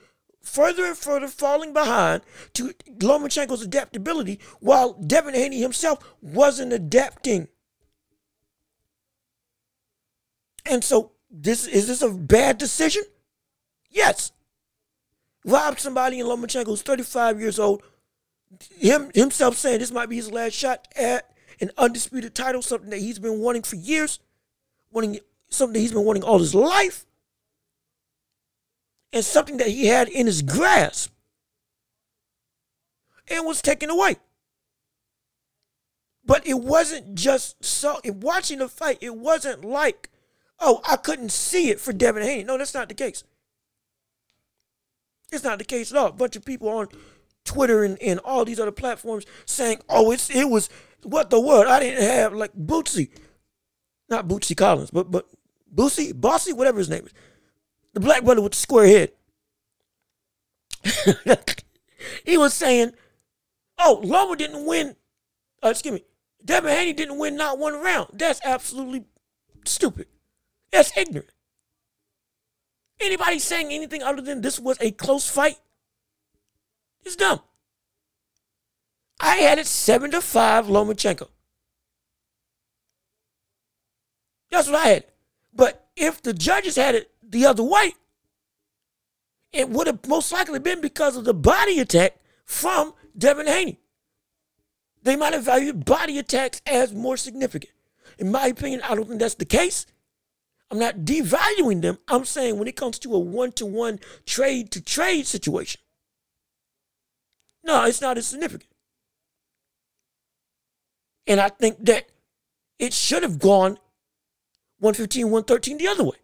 [0.42, 2.22] further and further falling behind
[2.54, 7.48] to Lomachenko's adaptability while Devin Haney himself wasn't adapting.
[10.64, 13.02] And so this is this a bad decision?
[13.90, 14.32] Yes.
[15.44, 17.82] Rob somebody in Lomachenko who's 35 years old,
[18.78, 22.98] him himself saying this might be his last shot at an undisputed title, something that
[22.98, 24.20] he's been wanting for years,
[24.90, 25.18] wanting
[25.48, 27.06] something that he's been wanting all his life
[29.12, 31.12] and something that he had in his grasp
[33.30, 34.16] and was taken away.
[36.24, 40.10] But it wasn't just so in watching the fight, it wasn't like,
[40.60, 42.44] oh, I couldn't see it for Devin Haney.
[42.44, 43.24] No, that's not the case.
[45.32, 46.08] It's not the case at all.
[46.08, 46.88] A bunch of people on
[47.44, 50.68] Twitter and, and all these other platforms saying, oh, it's it was
[51.02, 51.66] what the word.
[51.66, 53.08] I didn't have like Bootsy.
[54.10, 55.26] Not Bootsy Collins, but but
[55.74, 57.12] Bootsy, Bossy, whatever his name is
[57.98, 59.12] the black brother with the square head.
[62.24, 62.92] he was saying,
[63.78, 64.94] "Oh, Loma didn't win.
[65.62, 66.04] Uh, excuse me,
[66.44, 68.10] Devin Haney didn't win not one round.
[68.12, 69.04] That's absolutely
[69.64, 70.06] stupid.
[70.70, 71.30] That's ignorant.
[73.00, 75.58] Anybody saying anything other than this was a close fight
[77.04, 77.40] is dumb.
[79.20, 81.28] I had it seven to five Lomachenko.
[84.50, 85.04] That's what I had.
[85.52, 87.94] But if the judges had it the other way,
[89.52, 93.78] it would have most likely been because of the body attack from Devin Haney.
[95.02, 97.72] They might have valued body attacks as more significant.
[98.18, 99.86] In my opinion, I don't think that's the case.
[100.70, 101.98] I'm not devaluing them.
[102.08, 105.80] I'm saying when it comes to a one to one trade to trade situation,
[107.64, 108.70] no, it's not as significant.
[111.26, 112.08] And I think that
[112.78, 113.78] it should have gone
[114.78, 116.16] 115, 113 the other way.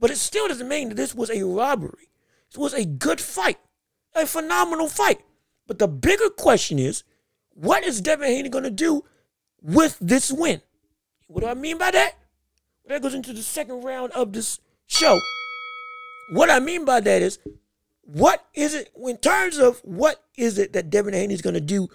[0.00, 2.08] But it still doesn't mean that this was a robbery.
[2.52, 3.58] It was a good fight,
[4.14, 5.20] a phenomenal fight.
[5.66, 7.04] But the bigger question is,
[7.50, 9.04] what is Devin Haney going to do
[9.60, 10.62] with this win?
[11.28, 12.14] What do I mean by that?
[12.86, 15.20] That goes into the second round of this show.
[16.32, 17.38] What I mean by that is,
[18.02, 21.60] what is it in terms of what is it that Devin Haney is going to
[21.60, 21.88] do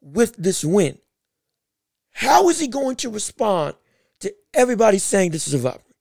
[0.00, 0.98] with this win?
[2.10, 3.74] How is he going to respond
[4.20, 5.91] to everybody saying this is a robbery?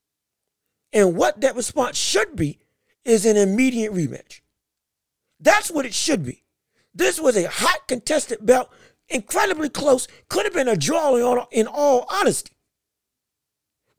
[0.93, 2.60] And what that response should be
[3.06, 4.41] is an immediate rematch.
[5.39, 6.43] That's what it should be.
[6.93, 8.69] This was a hot contested bout,
[9.10, 12.51] incredibly close, could have been a draw in all honesty.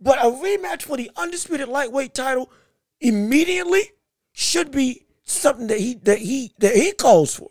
[0.01, 2.51] But a rematch for the undisputed lightweight title
[3.01, 3.93] immediately
[4.33, 7.51] should be something that he that he that he calls for.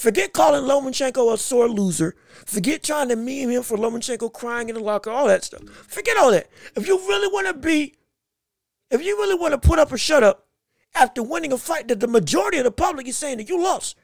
[0.00, 2.16] Forget calling Lomachenko a sore loser.
[2.46, 5.62] Forget trying to meme him for Lomachenko crying in the locker, all that stuff.
[5.88, 6.48] Forget all that.
[6.74, 7.96] If you really want to be,
[8.90, 10.46] if you really want to put up or shut up
[10.94, 13.94] after winning a fight that the majority of the public is saying that you lost,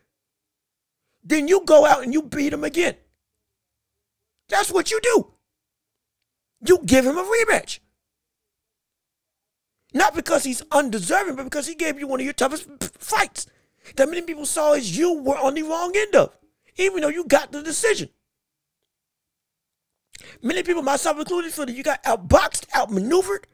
[1.24, 2.96] then you go out and you beat him again.
[4.50, 5.32] That's what you do.
[6.66, 7.78] You give him a rematch.
[9.94, 13.46] Not because he's undeserving, but because he gave you one of your toughest fights
[13.94, 16.36] that many people saw as you were on the wrong end of,
[16.76, 18.08] even though you got the decision.
[20.42, 23.46] Many people, myself included, feel that you got outboxed, outmaneuvered.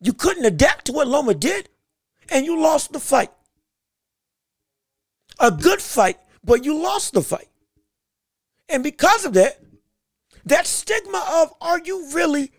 [0.00, 1.68] You couldn't adapt to what Loma did,
[2.30, 3.30] and you lost the fight.
[5.38, 7.48] A good fight, but you lost the fight.
[8.68, 9.60] And because of that,
[10.44, 12.52] that stigma of are you really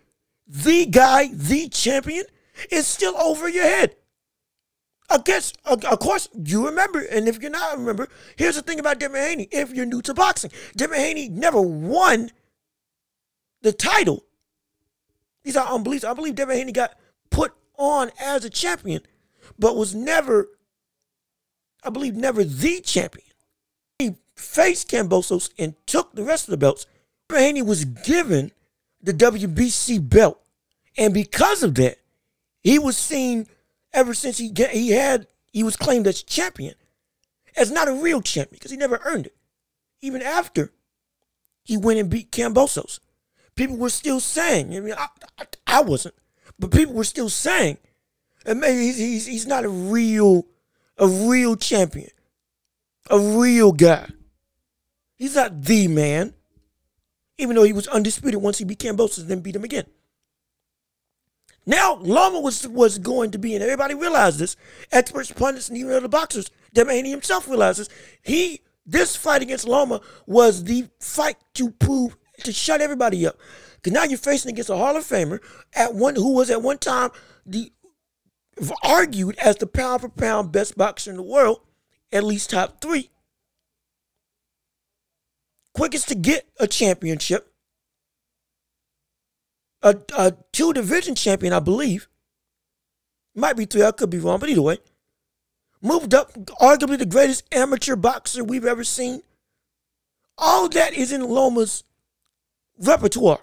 [0.47, 2.25] the guy, the champion,
[2.69, 3.95] is still over your head.
[5.13, 8.99] Against, uh, of course, you remember, and if you're not remember, here's the thing about
[8.99, 9.47] Devin Haney.
[9.51, 12.31] If you're new to boxing, Devin Haney never won
[13.61, 14.23] the title.
[15.43, 16.11] These are unbelievable.
[16.11, 16.95] I believe Devin Haney got
[17.29, 19.01] put on as a champion,
[19.57, 20.49] but was never,
[21.83, 23.25] I believe, never the champion.
[23.99, 26.85] He faced Kambosos and took the rest of the belts.
[27.29, 28.51] Devin Haney was given
[29.01, 30.39] the WBC belt,
[30.97, 31.97] and because of that,
[32.61, 33.47] he was seen
[33.93, 36.75] ever since he get, he had he was claimed as champion
[37.57, 39.35] as not a real champion because he never earned it.
[40.01, 40.71] Even after
[41.63, 42.99] he went and beat Kambosos,
[43.55, 44.75] people were still saying.
[44.75, 46.15] I mean, I, I, I wasn't,
[46.57, 47.77] but people were still saying,
[48.45, 50.47] and maybe he's, he's he's not a real
[50.97, 52.09] a real champion,
[53.09, 54.07] a real guy.
[55.15, 56.33] He's not the man,
[57.37, 59.85] even though he was undisputed once he beat Kambosos and then beat him again.
[61.65, 64.55] Now Loma was was going to be, and everybody realized this.
[64.91, 67.89] Experts, pundits, and even other boxers, Devin Haney himself realizes
[68.21, 73.37] he this fight against Loma was the fight to prove to shut everybody up.
[73.75, 75.39] Because now you're facing against a Hall of Famer
[75.73, 77.11] at one who was at one time
[77.45, 77.71] the
[78.83, 81.61] argued as the pound for pound best boxer in the world,
[82.11, 83.09] at least top three.
[85.73, 87.50] Quickest to get a championship
[89.83, 92.07] a, a two division champion, I believe.
[93.35, 94.77] Might be three, I could be wrong, but either way.
[95.81, 99.23] Moved up, arguably the greatest amateur boxer we've ever seen.
[100.37, 101.83] All that is in Loma's
[102.77, 103.39] repertoire.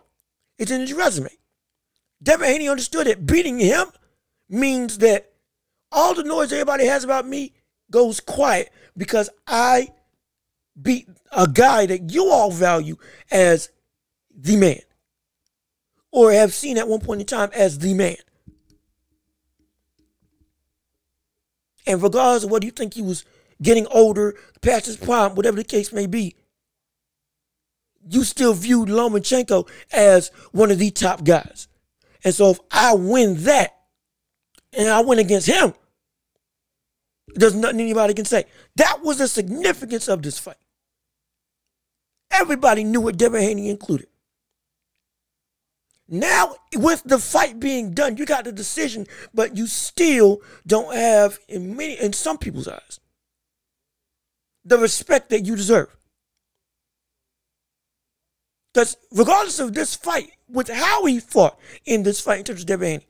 [0.58, 1.30] It's in his resume.
[2.22, 3.86] Devin Haney understood that beating him
[4.48, 5.32] means that
[5.90, 7.54] all the noise everybody has about me
[7.90, 9.88] goes quiet because I
[10.80, 12.96] beat a guy that you all value
[13.30, 13.70] as
[14.34, 14.80] the man
[16.10, 18.16] or have seen at one point in time as the man.
[21.86, 23.24] And regardless of whether you think he was
[23.62, 26.36] getting older, past his prime, whatever the case may be,
[28.10, 31.68] you still viewed Lomachenko as one of the top guys.
[32.24, 33.74] And so if I win that
[34.72, 35.74] and I win against him,
[37.34, 38.44] there's nothing anybody can say.
[38.76, 40.56] That was the significance of this fight.
[42.30, 44.08] Everybody knew it, Devin Haney included.
[46.08, 51.38] Now, with the fight being done, you got the decision, but you still don't have,
[51.48, 52.98] in many, in some people's eyes,
[54.64, 55.94] the respect that you deserve.
[58.72, 62.66] Because regardless of this fight, with how he fought in this fight in terms of
[62.66, 63.02] Devin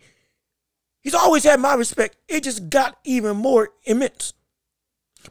[1.09, 2.17] he's always had my respect.
[2.29, 4.35] It just got even more immense.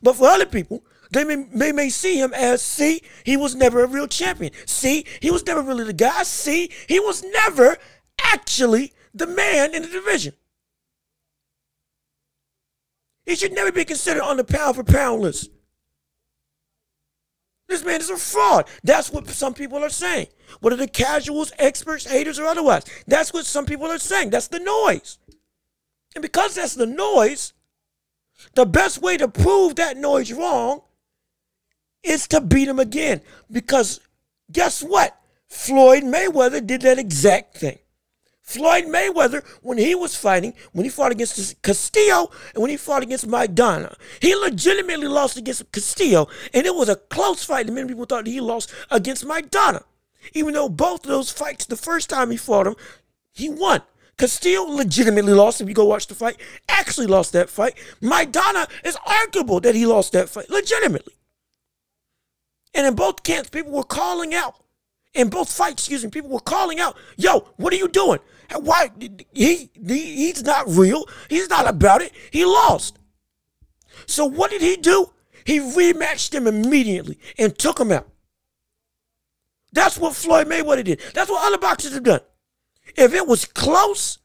[0.01, 3.87] But for other people, they may, may see him as, see, he was never a
[3.87, 4.51] real champion.
[4.65, 6.23] See, he was never really the guy.
[6.23, 7.77] See, he was never
[8.21, 10.33] actually the man in the division.
[13.25, 15.51] He should never be considered on the pound for pound list.
[17.67, 18.67] This man is a fraud.
[18.83, 20.27] That's what some people are saying.
[20.61, 22.85] Whether the casuals, experts, haters, or otherwise.
[23.05, 24.29] That's what some people are saying.
[24.29, 25.19] That's the noise.
[26.15, 27.51] And because that's the noise,
[28.55, 30.81] the best way to prove that noise wrong
[32.07, 33.21] is to beat him again.
[33.51, 33.99] Because
[34.51, 35.19] guess what?
[35.47, 37.79] Floyd Mayweather did that exact thing.
[38.41, 43.03] Floyd Mayweather, when he was fighting, when he fought against Castillo and when he fought
[43.03, 46.29] against Maidana, he legitimately lost against Castillo.
[46.53, 47.65] And it was a close fight.
[47.65, 49.83] And many people thought he lost against Maidana.
[50.33, 52.75] Even though both of those fights, the first time he fought him,
[53.33, 53.81] he won.
[54.17, 55.59] Castillo legitimately lost.
[55.59, 56.37] If you go watch the fight,
[56.69, 57.75] actually lost that fight.
[58.01, 61.13] Maidana is arguable that he lost that fight legitimately.
[62.77, 64.55] And in both camps, people were calling out.
[65.15, 68.19] In both fights, excuse me, people were calling out, yo, what are you doing?
[68.55, 68.91] Why?
[69.33, 71.05] He, he He's not real.
[71.27, 72.13] He's not about it.
[72.29, 72.99] He lost.
[74.05, 75.11] So what did he do?
[75.43, 78.07] He rematched him immediately and took him out.
[79.73, 81.01] That's what Floyd Mayweather did.
[81.15, 82.21] That's what other boxers have done.
[82.95, 84.19] If it was close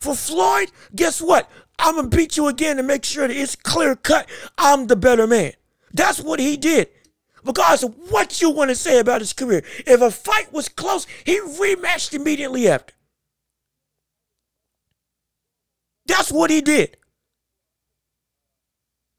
[0.00, 1.50] for Floyd, guess what?
[1.78, 4.28] I'm going to beat you again to make sure that it's clear cut.
[4.56, 5.52] I'm the better man.
[5.92, 6.88] That's what he did
[7.44, 9.62] regardless of what you want to say about his career.
[9.86, 12.94] If a fight was close, he rematched immediately after.
[16.06, 16.96] That's what he did.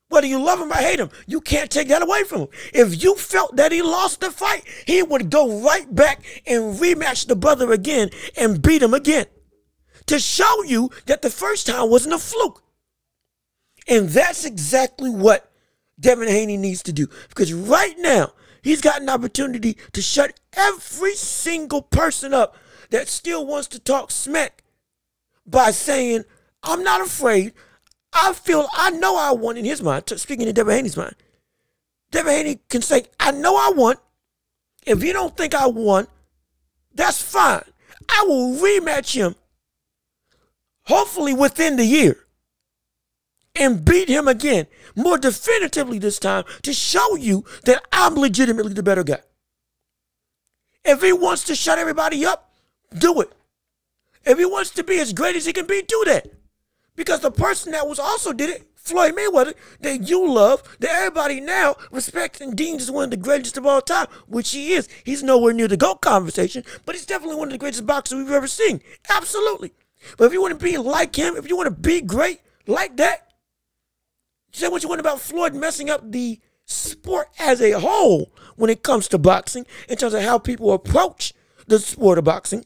[0.09, 2.47] Whether you love him or hate him, you can't take that away from him.
[2.73, 7.27] If you felt that he lost the fight, he would go right back and rematch
[7.27, 9.27] the brother again and beat him again
[10.07, 12.63] to show you that the first time wasn't a fluke.
[13.87, 15.48] And that's exactly what
[15.99, 17.07] Devin Haney needs to do.
[17.27, 22.55] Because right now, he's got an opportunity to shut every single person up
[22.89, 24.63] that still wants to talk smack
[25.45, 26.23] by saying,
[26.63, 27.53] I'm not afraid.
[28.13, 31.15] I feel, I know I won in his mind, speaking in Devin Haney's mind.
[32.11, 33.95] Devin Haney can say, I know I won.
[34.85, 36.07] If you don't think I won,
[36.93, 37.63] that's fine.
[38.09, 39.35] I will rematch him,
[40.85, 42.17] hopefully within the year,
[43.59, 48.81] and beat him again, more definitively this time, to show you that I'm legitimately the
[48.81, 49.19] better guy.
[50.85, 52.51] If he wants to shut everybody up,
[52.97, 53.31] do it.
[54.25, 56.29] If he wants to be as great as he can be, do that.
[56.95, 61.39] Because the person that was also did it, Floyd Mayweather, that you love, that everybody
[61.39, 64.87] now respects and deems as one of the greatest of all time, which he is.
[65.03, 68.31] He's nowhere near the GOAT conversation, but he's definitely one of the greatest boxers we've
[68.31, 68.81] ever seen.
[69.09, 69.73] Absolutely.
[70.17, 72.97] But if you want to be like him, if you want to be great like
[72.97, 73.28] that,
[74.51, 78.83] say what you want about Floyd messing up the sport as a whole when it
[78.83, 81.33] comes to boxing, in terms of how people approach
[81.67, 82.65] the sport of boxing,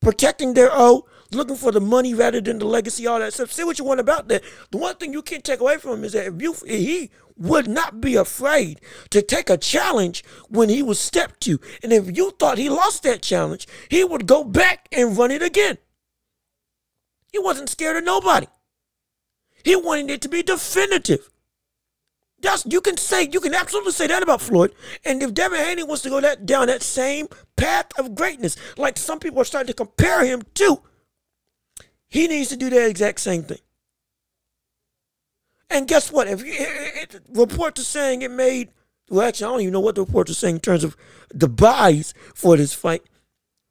[0.00, 3.52] protecting their O, looking for the money rather than the legacy, all that stuff.
[3.52, 4.42] Say what you want about that.
[4.70, 7.66] The one thing you can't take away from him is that if you he would
[7.66, 8.80] not be afraid
[9.10, 11.58] to take a challenge when he was stepped to.
[11.82, 15.42] And if you thought he lost that challenge, he would go back and run it
[15.42, 15.78] again.
[17.32, 18.46] He wasn't scared of nobody.
[19.62, 21.28] He wanted it to be definitive.
[22.40, 24.74] That's you can say you can absolutely say that about Floyd.
[25.04, 28.98] And if Devin Haney wants to go that down that same path of greatness, like
[28.98, 30.82] some people are starting to compare him to,
[32.08, 33.60] he needs to do that exact same thing.
[35.70, 36.26] And guess what?
[36.26, 38.70] If you, it, it, reports are saying it made
[39.12, 40.96] well, actually, I don't even know what the reports are saying in terms of
[41.34, 43.02] the buys for this fight.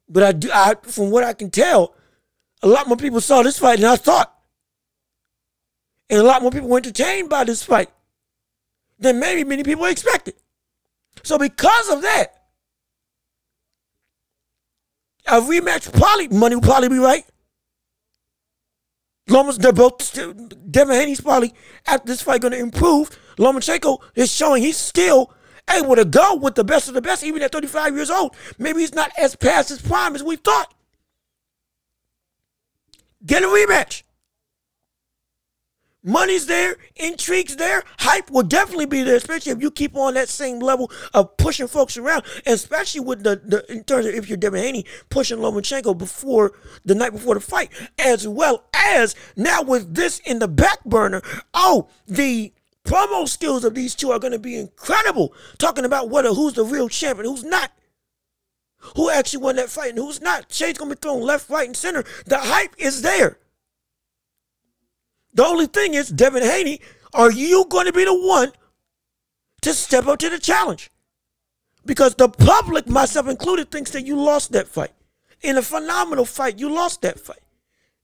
[0.08, 1.96] But I do, I, from what I can tell,
[2.62, 4.38] a lot more people saw this fight than I thought,
[6.12, 7.90] and a lot more people were entertained by this fight
[9.00, 10.36] than maybe many people expected.
[11.24, 12.28] So because of that,
[15.26, 17.24] a rematch probably money will probably be right.
[19.30, 21.54] Lomachenko, they're both Devin Haney's probably
[21.88, 23.18] after this fight going to improve.
[23.38, 25.34] Lomachenko is showing he's still
[25.70, 28.36] able to go with the best of the best, even at 35 years old.
[28.58, 30.74] Maybe he's not as past his prime as we thought.
[33.26, 34.04] Get a rematch.
[36.04, 40.30] Money's there, intrigue's there, hype will definitely be there, especially if you keep on that
[40.30, 44.38] same level of pushing folks around, especially with the, the in terms of if you're
[44.38, 49.94] Devin Haney pushing Lomachenko before the night before the fight, as well as now with
[49.94, 51.22] this in the back burner.
[51.54, 52.52] Oh, the
[52.84, 55.34] promo skills of these two are going to be incredible.
[55.60, 57.72] Talking about what who's the real champion, who's not.
[58.96, 60.52] Who actually won that fight and who's not?
[60.52, 62.04] Shade's gonna be thrown left, right, and center.
[62.26, 63.38] The hype is there.
[65.34, 66.82] The only thing is, Devin Haney,
[67.14, 68.52] are you going to be the one
[69.62, 70.92] to step up to the challenge?
[71.86, 74.92] Because the public, myself included, thinks that you lost that fight.
[75.42, 77.40] In a phenomenal fight, you lost that fight.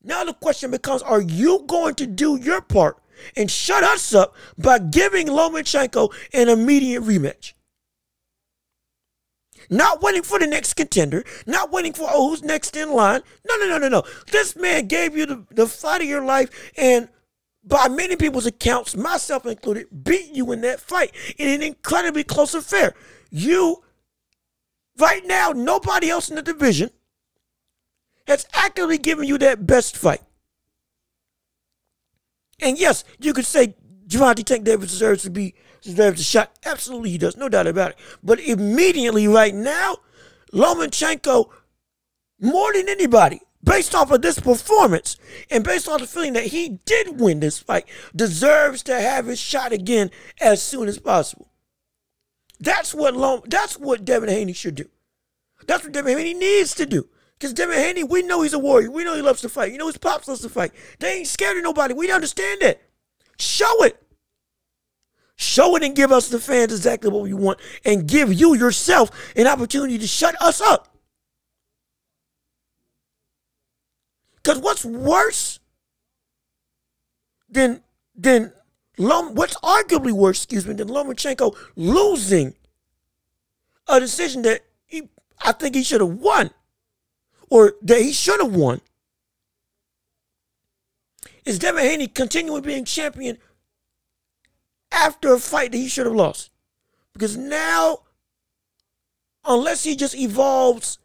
[0.04, 2.98] Now the question becomes are you going to do your part
[3.36, 7.54] and shut us up by giving Lomachenko an immediate rematch?
[9.70, 13.22] Not waiting for the next contender, not waiting for oh, who's next in line.
[13.48, 14.04] No, no, no, no, no.
[14.32, 17.10] This man gave you the, the fight of your life, and
[17.68, 22.54] by many people's accounts, myself included, beat you in that fight in an incredibly close
[22.54, 22.94] affair.
[23.30, 23.84] You,
[24.98, 26.90] right now, nobody else in the division
[28.28, 30.22] has actively given you that best fight.
[32.60, 33.76] And yes, you could say
[34.08, 36.58] Gervonta Tank Davis deserves to be deserves a shot.
[36.66, 37.98] Absolutely, he does, no doubt about it.
[38.24, 39.98] But immediately, right now,
[40.54, 41.50] Lomachenko,
[42.40, 45.18] more than anybody, based off of this performance
[45.50, 47.86] and based on the feeling that he did win this fight,
[48.16, 51.52] deserves to have his shot again as soon as possible.
[52.60, 54.90] That's what Lom- that's what Devin Haney should do.
[55.68, 57.08] That's what Devin Haney needs to do.
[57.38, 58.90] Because Devin Haney, we know he's a warrior.
[58.90, 59.72] We know he loves to fight.
[59.72, 60.72] You know his pops loves to fight.
[61.00, 61.94] They ain't scared of nobody.
[61.94, 62.82] We understand that.
[63.38, 64.02] Show it.
[65.36, 69.12] Show it and give us the fans exactly what we want and give you yourself
[69.36, 70.97] an opportunity to shut us up.
[74.48, 75.60] Because what's worse
[77.50, 77.84] than
[78.16, 78.54] than
[78.98, 82.56] Lom, what's arguably worse, excuse me, than Lomachenko losing
[83.90, 85.10] a decision that he,
[85.44, 86.52] I think he should have won,
[87.50, 88.80] or that he should have won,
[91.44, 93.40] is Devin Haney continuing being champion
[94.94, 96.52] after a fight that he should have lost.
[97.12, 98.04] Because now,
[99.44, 101.00] unless he just evolves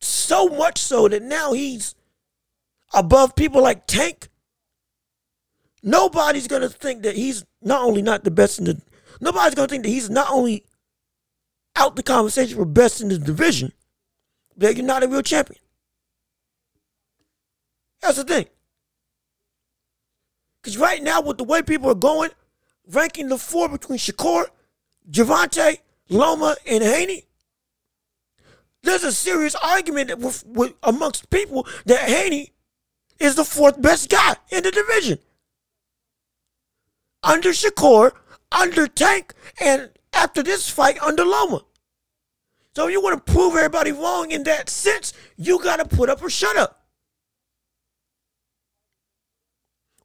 [0.00, 1.94] so much so that now he's
[2.94, 4.28] above people like Tank,
[5.82, 8.80] nobody's gonna think that he's not only not the best in the
[9.20, 10.64] nobody's gonna think that he's not only
[11.76, 13.72] out the conversation for best in the division,
[14.56, 15.60] that you're not a real champion.
[18.00, 18.46] That's the thing.
[20.62, 22.30] Because right now, with the way people are going,
[22.88, 24.46] ranking the four between Shakur,
[25.10, 25.78] Gervonta,
[26.08, 27.24] Loma, and Haney,
[28.82, 32.52] there's a serious argument with, with, amongst people that Haney
[33.18, 35.18] is the fourth best guy in the division.
[37.22, 38.12] Under Shakur,
[38.52, 41.62] under Tank, and after this fight, under Loma.
[42.74, 46.10] So if you want to prove everybody wrong in that sense, you got to put
[46.10, 46.84] up or shut up.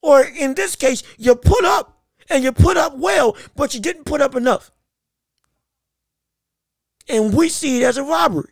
[0.02, 4.06] Or in this case, you put up and you put up well, but you didn't
[4.06, 4.72] put up enough.
[7.08, 8.52] And we see it as a robbery.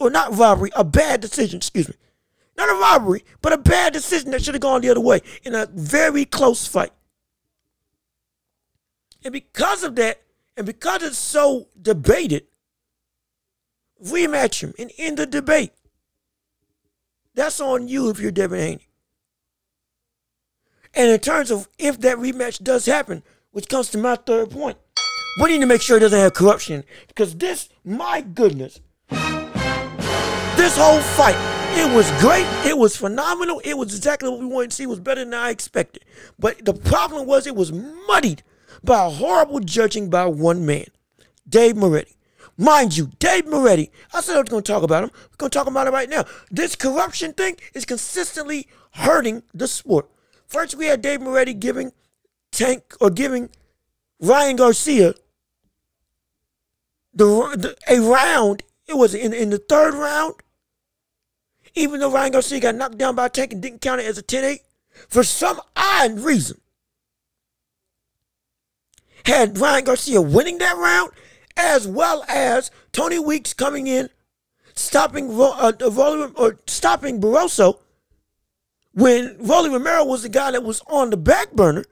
[0.00, 1.94] Or not robbery, a bad decision, excuse me.
[2.56, 5.54] Not a robbery, but a bad decision that should have gone the other way in
[5.54, 6.92] a very close fight.
[9.24, 10.22] And because of that,
[10.56, 12.44] and because it's so debated,
[14.04, 15.72] rematch him and end the debate.
[17.34, 18.88] That's on you if you're Devin Haney.
[20.94, 24.78] And in terms of if that rematch does happen, which comes to my third point,
[25.40, 26.84] we need to make sure it doesn't have corruption.
[27.08, 28.80] Because this, my goodness,
[29.10, 31.34] this whole fight,
[31.76, 32.46] it was great.
[32.66, 33.60] It was phenomenal.
[33.64, 34.84] It was exactly what we wanted to see.
[34.84, 36.04] It was better than I expected.
[36.38, 38.42] But the problem was it was muddied
[38.82, 40.86] by horrible judging by one man,
[41.48, 42.14] Dave Moretti.
[42.56, 45.10] Mind you, Dave Moretti, I said I was going to talk about him.
[45.12, 46.24] We're going to talk about it right now.
[46.50, 50.08] This corruption thing is consistently hurting the sport.
[50.46, 51.92] First, we had Dave Moretti giving
[52.52, 53.50] Tank or giving
[54.20, 55.14] Ryan Garcia
[57.12, 58.62] the, the a round.
[58.86, 60.34] It was in, in the third round.
[61.74, 64.18] Even though Ryan Garcia got knocked down by a Tank and didn't count it as
[64.18, 64.60] a 10 8,
[65.08, 66.60] for some odd reason,
[69.24, 71.10] had Ryan Garcia winning that round,
[71.56, 74.08] as well as Tony Weeks coming in,
[74.74, 77.80] stopping uh, uh or stopping Barroso
[78.92, 81.84] when Rolly Romero was the guy that was on the back burner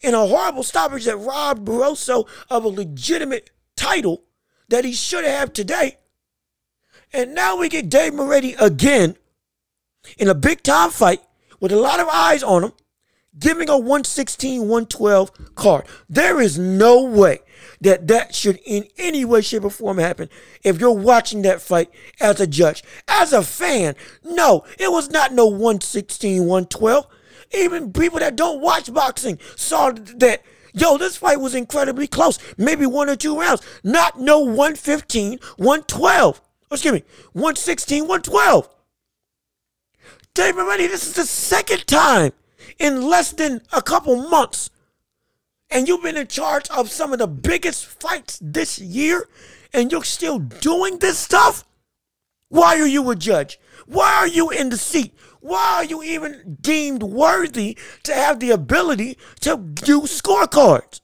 [0.00, 4.24] in a horrible stoppage that robbed Barroso of a legitimate title
[4.68, 5.98] that he should have today.
[7.12, 9.16] And now we get Dave Moretti again
[10.16, 11.20] in a big time fight
[11.60, 12.72] with a lot of eyes on him,
[13.38, 15.86] giving a 116 112 card.
[16.08, 17.40] There is no way
[17.80, 20.28] that that should in any way, shape, or form happen
[20.62, 21.90] if you're watching that fight
[22.20, 22.82] as a judge.
[23.06, 23.94] As a fan,
[24.24, 27.06] no, it was not no 116, 112.
[27.52, 30.42] Even people that don't watch boxing saw that,
[30.74, 32.38] yo, this fight was incredibly close.
[32.58, 33.62] Maybe one or two rounds.
[33.82, 36.40] Not no 115, 112.
[36.70, 38.68] Excuse me, 116, 112.
[40.38, 42.30] David Moretti, this is the second time
[42.78, 44.70] in less than a couple months
[45.68, 49.28] and you've been in charge of some of the biggest fights this year,
[49.74, 51.64] and you're still doing this stuff?
[52.50, 53.58] Why are you a judge?
[53.86, 55.12] Why are you in the seat?
[55.40, 61.00] Why are you even deemed worthy to have the ability to do scorecards?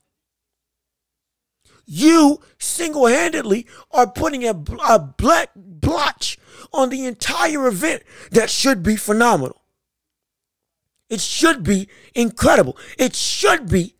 [1.86, 4.54] You single handedly are putting a,
[4.88, 6.38] a black blotch
[6.72, 9.62] on the entire event that should be phenomenal.
[11.08, 12.76] It should be incredible.
[12.98, 13.94] It should be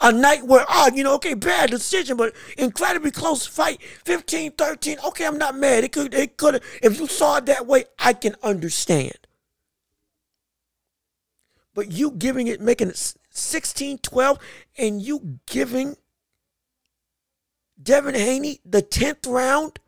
[0.00, 4.98] a night where, oh, you know, okay, bad decision, but incredibly close fight, 15 13.
[5.06, 5.84] Okay, I'm not mad.
[5.84, 9.18] It could, it could, if you saw it that way, I can understand.
[11.74, 14.38] But you giving it, making it 16 12,
[14.78, 15.96] and you giving
[17.80, 19.78] Devin Haney the 10th round.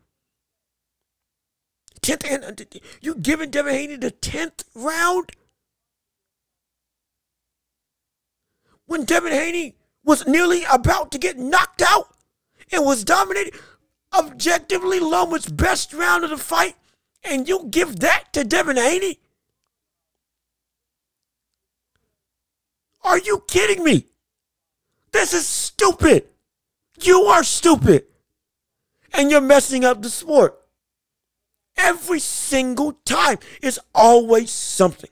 [2.01, 5.31] 10th and uh, you giving Devin Haney the 10th round?
[8.85, 12.15] When Devin Haney was nearly about to get knocked out
[12.71, 13.53] and was dominated.
[14.11, 16.75] Objectively, Loma's best round of the fight,
[17.23, 19.19] and you give that to Devin Haney?
[23.03, 24.07] Are you kidding me?
[25.11, 26.25] This is stupid.
[27.01, 28.05] You are stupid.
[29.13, 30.58] And you're messing up the sport.
[31.79, 33.37] Every single time.
[33.61, 35.09] It's always something.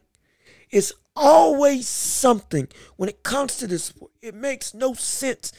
[0.70, 4.11] It's always something when it comes to this sport.
[4.22, 5.53] It makes no sense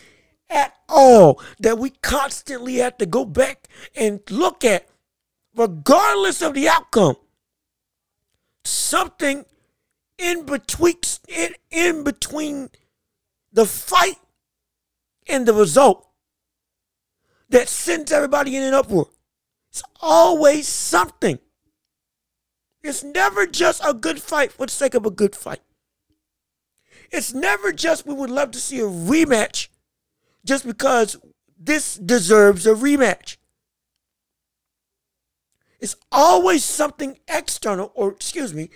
[0.50, 4.86] at all that we constantly have to go back and look at,
[5.56, 7.16] regardless of the outcome,
[8.64, 9.44] something
[10.18, 10.96] in between
[11.28, 12.70] in, in between
[13.52, 14.18] the fight
[15.26, 16.06] and the result
[17.48, 19.08] that sends everybody in an uproar.
[19.70, 21.38] It's always something.
[22.82, 25.60] It's never just a good fight for the sake of a good fight.
[27.10, 29.68] It's never just we would love to see a rematch
[30.44, 31.16] just because
[31.58, 33.36] this deserves a rematch.
[35.80, 38.70] It's always something external, or excuse me,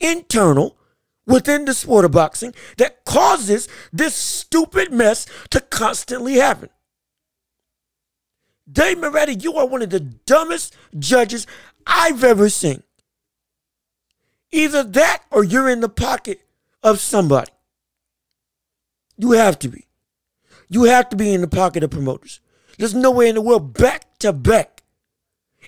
[0.00, 0.78] internal,
[1.26, 6.70] within the sport of boxing that causes this stupid mess to constantly happen.
[8.70, 11.46] Dave Moretti, you are one of the dumbest judges
[11.86, 12.82] I've ever seen.
[14.50, 16.40] Either that or you're in the pocket
[16.82, 17.52] of somebody.
[19.16, 19.86] You have to be.
[20.68, 22.40] You have to be in the pocket of promoters.
[22.78, 24.82] There's no way in the world back to back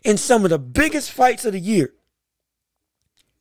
[0.04, 1.94] in some of the biggest fights of the year.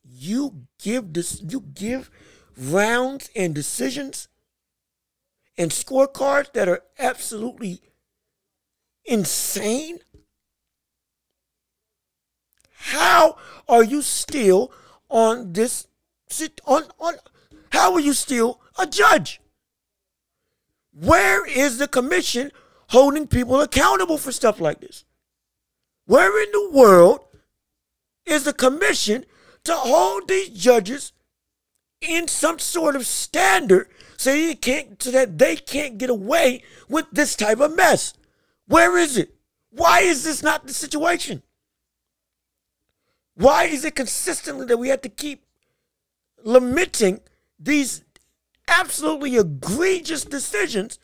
[0.03, 2.09] You give this you give
[2.57, 4.27] rounds and decisions
[5.57, 7.81] and scorecards that are absolutely
[9.07, 9.99] insane.
[12.71, 13.37] How
[13.67, 14.71] are you still
[15.09, 15.87] on this
[16.65, 17.15] on on
[17.71, 19.41] how are you still a judge?
[20.93, 22.51] Where is the commission
[22.89, 25.05] holding people accountable for stuff like this?
[26.05, 27.19] Where in the world
[28.25, 29.25] is the commission
[29.65, 31.11] to hold these judges
[32.01, 37.05] in some sort of standard so, you can't, so that they can't get away with
[37.11, 38.13] this type of mess?
[38.67, 39.33] Where is it?
[39.69, 41.43] Why is this not the situation?
[43.35, 45.45] Why is it consistently that we have to keep
[46.43, 47.21] lamenting
[47.59, 48.03] these
[48.67, 50.99] absolutely egregious decisions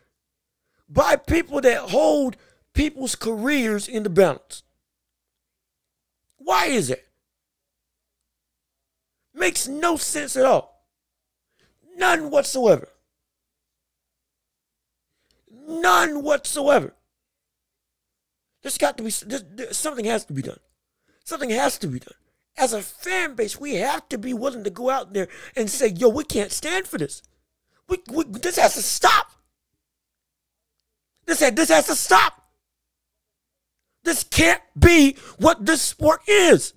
[0.90, 2.38] by people that hold
[2.74, 4.64] people's careers in the balance.
[6.38, 7.08] Why is it?
[9.34, 10.86] Makes no sense at all.
[11.96, 12.90] None whatsoever.
[15.68, 16.94] None whatsoever.
[18.64, 20.60] There's got to be something has to be done.
[21.26, 22.16] Something has to be done.
[22.58, 25.90] As a fan base, we have to be willing to go out there and say,
[25.90, 27.22] "Yo, we can't stand for this.
[27.90, 29.32] We, we, this has to stop.
[31.26, 32.42] This, this has to stop.
[34.04, 36.74] This can't be what this sport is.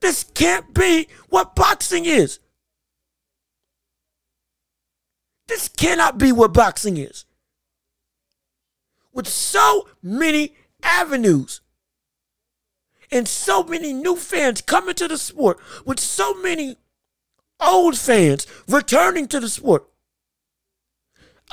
[0.00, 2.38] This can't be what boxing is.
[5.46, 7.24] This cannot be what boxing is.
[9.12, 10.54] With so many
[10.86, 11.60] avenues
[13.10, 16.76] and so many new fans coming to the sport, with so many
[17.60, 19.88] old fans returning to the sport,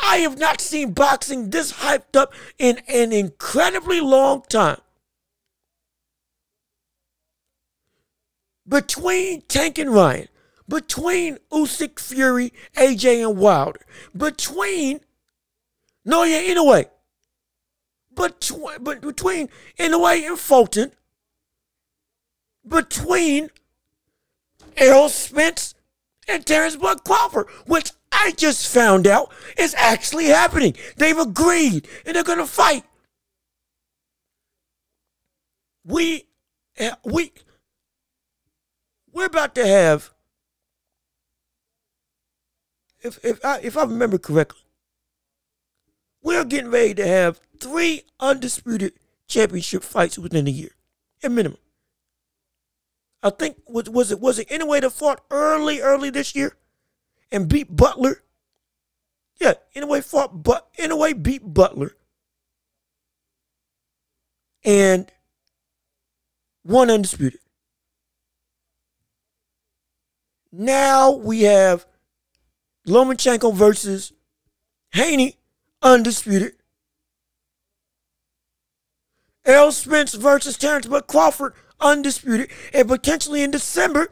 [0.01, 4.79] I have not seen boxing this hyped up in an incredibly long time.
[8.67, 10.29] Between Tank and Ryan,
[10.67, 13.81] between Usyk, Fury, AJ, and Wilder,
[14.15, 15.01] between
[16.07, 16.89] Naoya
[18.15, 20.91] Inoue, between, but between Inoue and Fulton,
[22.67, 23.49] between
[24.77, 25.75] Errol Spence
[26.27, 30.75] and Terence Bud Crawford, which I just found out is actually happening.
[30.97, 32.83] They've agreed and they're going to fight.
[35.85, 36.25] We,
[36.77, 37.33] eh, we,
[39.11, 40.11] we're about to have,
[43.01, 44.61] if, if, I, if I remember correctly,
[46.21, 48.93] we're getting ready to have three undisputed
[49.27, 50.71] championship fights within a year,
[51.23, 51.57] at minimum.
[53.21, 56.57] I think was was it was it Inoue that fought early early this year?
[57.33, 58.21] and beat Butler.
[59.41, 61.91] Yeah, Inoue fought, but Inoue beat Butler
[64.63, 65.11] and
[66.63, 67.39] won undisputed.
[70.51, 71.85] Now we have
[72.87, 74.13] Lomachenko versus
[74.93, 75.37] Haney,
[75.81, 76.53] undisputed.
[79.45, 82.49] Errol Spence versus Terence Bud Crawford, undisputed.
[82.73, 84.09] And potentially in December,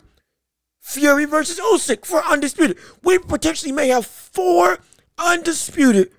[0.80, 2.78] Fury versus Usyk for undisputed.
[3.04, 4.80] We potentially may have four
[5.18, 6.12] undisputed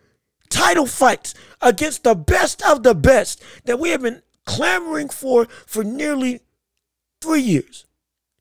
[0.48, 5.82] title fights against the best of the best that we have been clamoring for for
[5.82, 6.40] nearly
[7.20, 7.86] three years,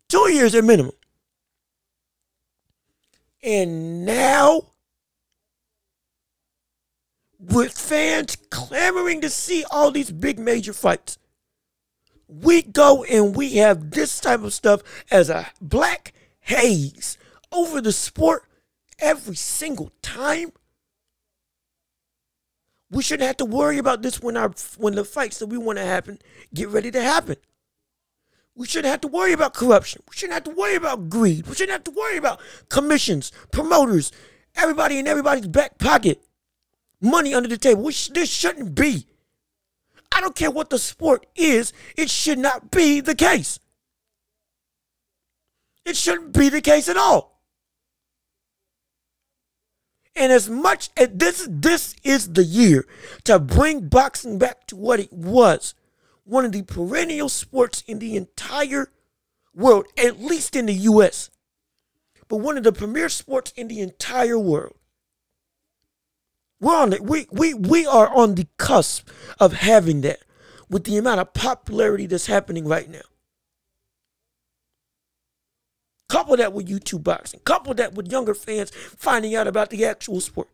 [0.07, 0.93] two years at minimum.
[3.43, 4.73] And now,
[7.41, 11.17] with fans clamoring to see all these big major fights,
[12.27, 17.17] we go and we have this type of stuff as a black haze
[17.51, 18.43] over the sport
[18.99, 20.51] every single time.
[22.89, 25.77] We shouldn't have to worry about this when our when the fights that we want
[25.77, 26.19] to happen
[26.53, 27.37] get ready to happen.
[28.53, 30.03] We shouldn't have to worry about corruption.
[30.09, 31.47] We shouldn't have to worry about greed.
[31.47, 34.11] We shouldn't have to worry about commissions, promoters,
[34.55, 36.21] everybody in everybody's back pocket,
[37.01, 37.89] money under the table.
[37.89, 39.07] Sh- this shouldn't be.
[40.11, 43.59] I don't care what the sport is, it should not be the case.
[45.85, 47.41] It shouldn't be the case at all.
[50.15, 52.85] And as much as this this is the year
[53.23, 55.73] to bring boxing back to what it was,
[56.25, 58.91] one of the perennial sports in the entire
[59.55, 61.29] world, at least in the US.
[62.27, 64.75] but one of the premier sports in the entire world.
[66.61, 67.01] We're on it.
[67.01, 69.09] We, we, we are on the cusp
[69.39, 70.19] of having that
[70.69, 73.01] with the amount of popularity that's happening right now.
[76.07, 77.39] Couple that with YouTube boxing.
[77.45, 80.49] Couple that with younger fans finding out about the actual sport.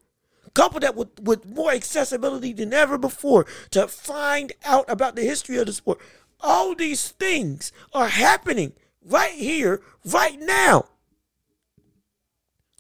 [0.53, 5.58] Couple that with, with more accessibility than ever before to find out about the history
[5.58, 5.99] of the sport.
[6.39, 10.86] All these things are happening right here, right now.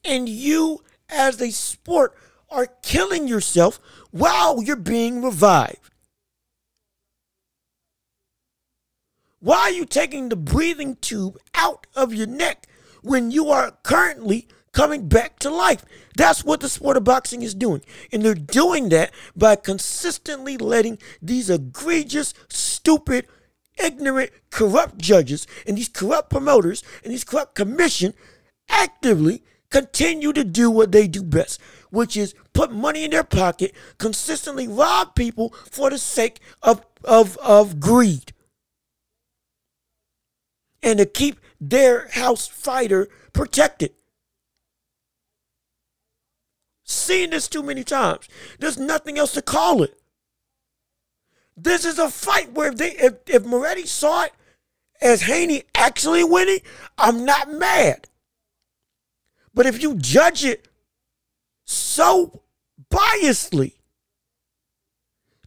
[0.05, 2.15] And you, as a sport,
[2.49, 3.79] are killing yourself
[4.11, 5.91] while you're being revived.
[9.39, 12.67] Why are you taking the breathing tube out of your neck
[13.01, 15.85] when you are currently coming back to life?
[16.15, 17.83] That's what the sport of boxing is doing.
[18.11, 23.27] And they're doing that by consistently letting these egregious, stupid,
[23.77, 28.15] ignorant, corrupt judges and these corrupt promoters and these corrupt commission
[28.69, 31.59] actively continue to do what they do best,
[31.89, 37.37] which is put money in their pocket, consistently rob people for the sake of, of,
[37.37, 38.33] of greed
[40.83, 43.91] and to keep their house fighter protected.
[46.83, 48.29] Seen this too many times.
[48.59, 49.99] There's nothing else to call it.
[51.57, 54.31] This is a fight where if they if, if Moretti saw it
[55.01, 56.59] as Haney actually winning,
[56.97, 58.07] I'm not mad.
[59.53, 60.66] But if you judge it
[61.67, 62.41] so
[62.89, 63.73] biasly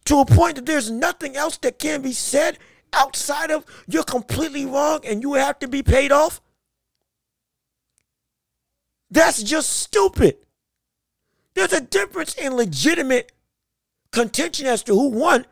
[0.05, 2.57] to a point that there's nothing else that can be said
[2.93, 6.41] outside of you're completely wrong and you have to be paid off?
[9.09, 10.37] That's just stupid.
[11.53, 13.31] There's a difference in legitimate
[14.11, 15.45] contention as to who won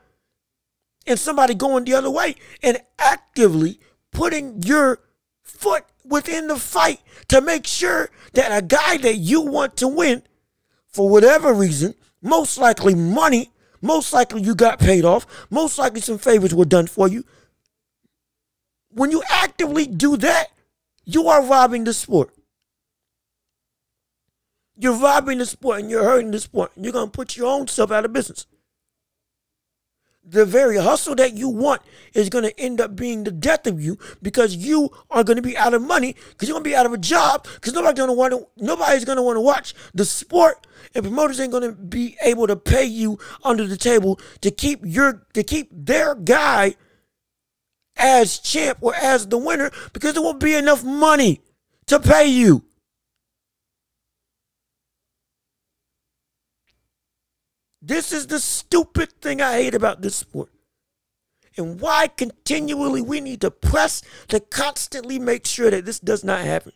[1.05, 3.79] and somebody going the other way and actively
[4.11, 4.99] putting your
[5.43, 10.23] foot within the fight to make sure that a guy that you want to win,
[10.91, 15.25] for whatever reason, most likely money, most likely you got paid off.
[15.49, 17.23] Most likely some favors were done for you.
[18.91, 20.47] When you actively do that,
[21.05, 22.31] you are robbing the sport.
[24.75, 26.71] You're robbing the sport and you're hurting the sport.
[26.75, 28.45] You're going to put your own self out of business.
[30.23, 31.81] The very hustle that you want
[32.13, 35.41] is going to end up being the death of you because you are going to
[35.41, 37.97] be out of money because you're going to be out of a job because nobody's
[37.97, 41.51] going to want to nobody's going to want to watch the sport and promoters ain't
[41.51, 45.69] going to be able to pay you under the table to keep your to keep
[45.71, 46.75] their guy
[47.99, 51.41] as champ or as the winner because there won't be enough money
[51.87, 52.63] to pay you.
[57.89, 60.51] This is the stupid thing I hate about this sport.
[61.57, 66.41] And why continually we need to press to constantly make sure that this does not
[66.41, 66.73] happen.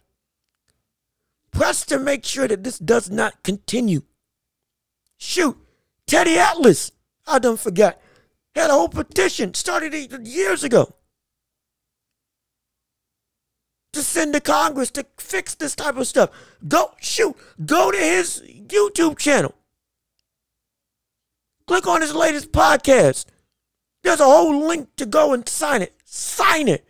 [1.52, 4.02] Press to make sure that this does not continue.
[5.20, 5.56] Shoot,
[6.08, 6.92] Teddy Atlas,
[7.28, 8.02] I don't forget,
[8.56, 9.94] had a whole petition started
[10.28, 10.96] years ago
[13.92, 16.32] to send to Congress to fix this type of stuff.
[16.68, 19.54] Go, shoot, go to his YouTube channel.
[21.74, 23.26] Click on his latest podcast.
[24.04, 25.96] There's a whole link to go and sign it.
[26.06, 26.86] Sign it.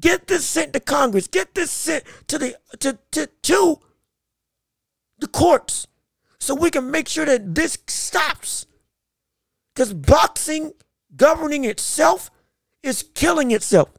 [0.00, 1.28] Get this sent to Congress.
[1.28, 3.78] Get this sent to the to to, to
[5.20, 5.86] the courts
[6.40, 8.66] so we can make sure that this stops.
[9.72, 10.72] Because boxing
[11.16, 12.32] governing itself
[12.82, 13.90] is killing itself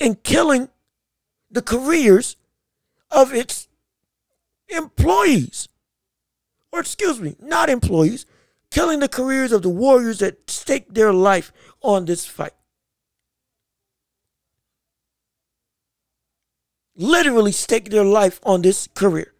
[0.00, 0.70] and killing
[1.50, 2.36] the careers
[3.10, 3.68] of its
[4.70, 5.68] employees.
[6.74, 8.26] Or, excuse me, not employees,
[8.68, 11.52] killing the careers of the warriors that stake their life
[11.82, 12.54] on this fight.
[16.96, 19.34] Literally stake their life on this career.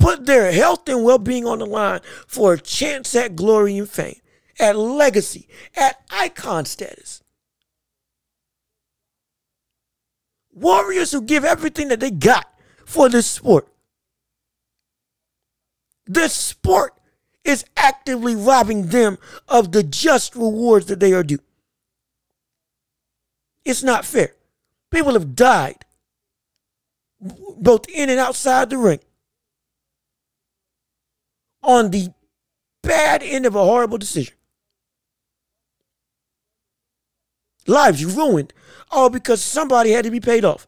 [0.00, 3.88] Put their health and well being on the line for a chance at glory and
[3.88, 4.20] fame,
[4.58, 5.46] at legacy,
[5.76, 7.22] at icon status.
[10.60, 12.46] warriors who give everything that they got
[12.84, 13.68] for this sport.
[16.08, 16.94] This sport
[17.44, 21.38] is actively robbing them of the just rewards that they are due.
[23.64, 24.34] It's not fair.
[24.90, 25.84] People have died,
[27.20, 29.00] both in and outside the ring,
[31.62, 32.08] on the
[32.82, 34.34] bad end of a horrible decision.
[37.66, 38.54] Lives ruined
[38.90, 40.66] all because somebody had to be paid off,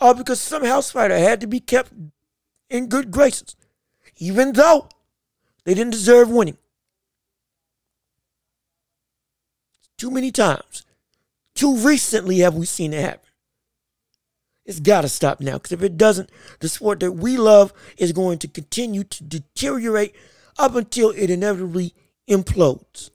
[0.00, 1.92] all because some house fighter had to be kept
[2.70, 3.56] in good graces,
[4.18, 4.88] even though
[5.64, 6.58] they didn't deserve winning.
[9.96, 10.84] Too many times,
[11.54, 13.28] too recently have we seen it happen.
[14.64, 18.12] It's got to stop now because if it doesn't, the sport that we love is
[18.12, 20.14] going to continue to deteriorate
[20.58, 21.94] up until it inevitably
[22.28, 23.10] implodes.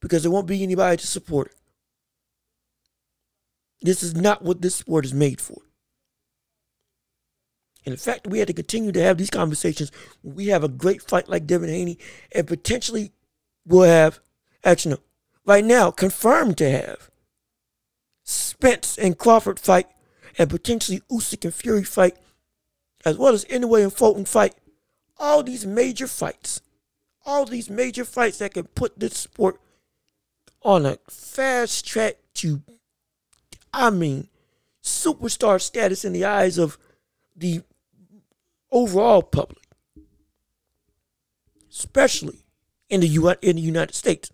[0.00, 1.56] Because there won't be anybody to support it.
[3.82, 5.58] This is not what this sport is made for.
[7.84, 11.28] The fact we had to continue to have these conversations we have a great fight
[11.28, 11.98] like Devin Haney
[12.32, 13.12] and potentially
[13.66, 14.20] will have,
[14.64, 15.00] actually, no,
[15.44, 17.10] right now, confirmed to have
[18.24, 19.86] Spence and Crawford fight
[20.38, 22.16] and potentially Usyk and Fury fight,
[23.04, 24.54] as well as Inoue and Fulton fight.
[25.18, 26.60] All these major fights,
[27.24, 29.60] all these major fights that can put this sport
[30.62, 32.62] on a fast track to,
[33.72, 34.28] I mean,
[34.82, 36.78] superstar status in the eyes of
[37.36, 37.62] the
[38.74, 39.64] overall public,
[41.70, 42.44] especially
[42.90, 44.30] in the U- in the United States.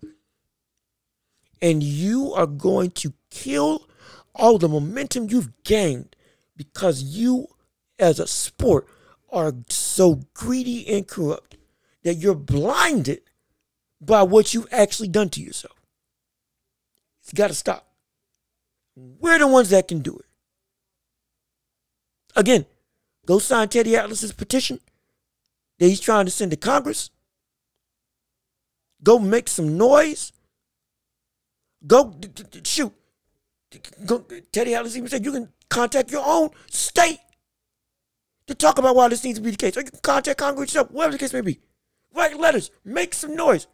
[1.61, 3.87] And you are going to kill
[4.33, 6.15] all the momentum you've gained
[6.57, 7.47] because you,
[7.99, 8.87] as a sport,
[9.31, 11.55] are so greedy and corrupt
[12.03, 13.21] that you're blinded
[14.01, 15.79] by what you've actually done to yourself.
[17.21, 17.87] It's got to stop.
[18.95, 20.25] We're the ones that can do it.
[22.35, 22.65] Again,
[23.25, 24.79] Go sign Teddy Atlas's petition
[25.79, 27.09] that he's trying to send to Congress.
[29.03, 30.31] Go make some noise.
[31.85, 32.15] Go
[32.63, 32.93] shoot.
[34.05, 37.19] Go, Teddy Atlas even said you can contact your own state
[38.47, 39.77] to talk about why this needs to be the case.
[39.77, 41.59] Or you can contact Congress yourself, whatever the case may be.
[42.13, 43.67] Write letters, make some noise.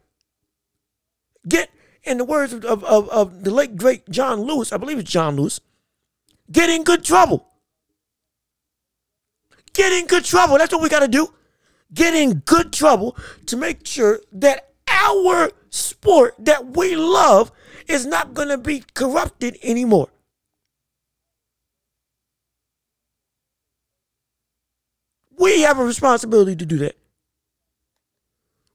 [1.48, 1.70] Get,
[2.04, 5.10] in the words of, of, of, of the late great John Lewis, I believe it's
[5.10, 5.60] John Lewis,
[6.52, 7.48] get in good trouble.
[9.78, 10.58] Get in good trouble.
[10.58, 11.32] That's what we got to do.
[11.94, 13.16] Get in good trouble
[13.46, 17.52] to make sure that our sport that we love
[17.88, 20.10] is not going to be corrupted anymore.
[25.38, 26.96] We have a responsibility to do that.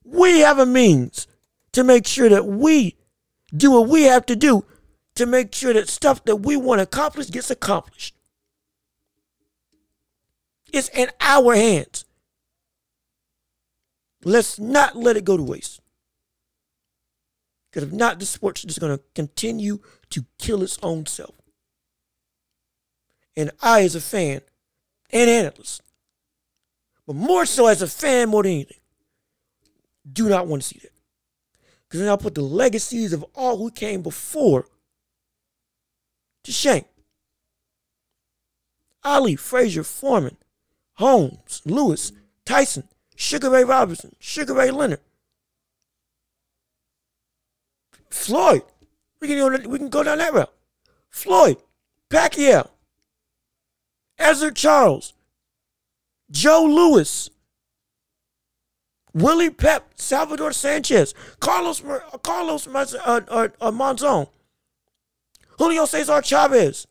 [0.05, 1.26] We have a means
[1.72, 2.94] to make sure that we
[3.53, 4.64] do what we have to do
[5.16, 8.14] to make sure that stuff that we want to accomplish gets accomplished.
[10.72, 12.06] It's in our hands.
[14.24, 15.80] Let's not let it go to waste.
[17.70, 21.34] Because if not, the sport's just going to continue to kill its own self.
[23.36, 24.42] And I, as a fan
[25.10, 25.82] and analyst,
[27.06, 28.80] but more so as a fan more than anything,
[30.10, 30.92] do not want to see that.
[31.88, 34.66] Because then I'll put the legacies of all who came before
[36.44, 36.84] to shame.
[39.04, 40.36] Ali, Frazier, Foreman,
[41.03, 42.12] Holmes, Lewis,
[42.44, 42.84] Tyson,
[43.16, 45.00] Sugar Ray Robinson, Sugar Ray Leonard,
[48.09, 48.62] Floyd.
[49.20, 50.53] We can go, we can go down that route.
[51.11, 51.57] Floyd,
[52.09, 52.68] Pacquiao,
[54.16, 55.14] Ezzard Charles,
[56.30, 57.28] Joe Louis,
[59.12, 61.82] Willie Pep, Salvador Sanchez, Carlos
[62.22, 64.28] Carlos uh, uh, uh, Monzon,
[65.59, 66.86] Julio Cesar Chavez,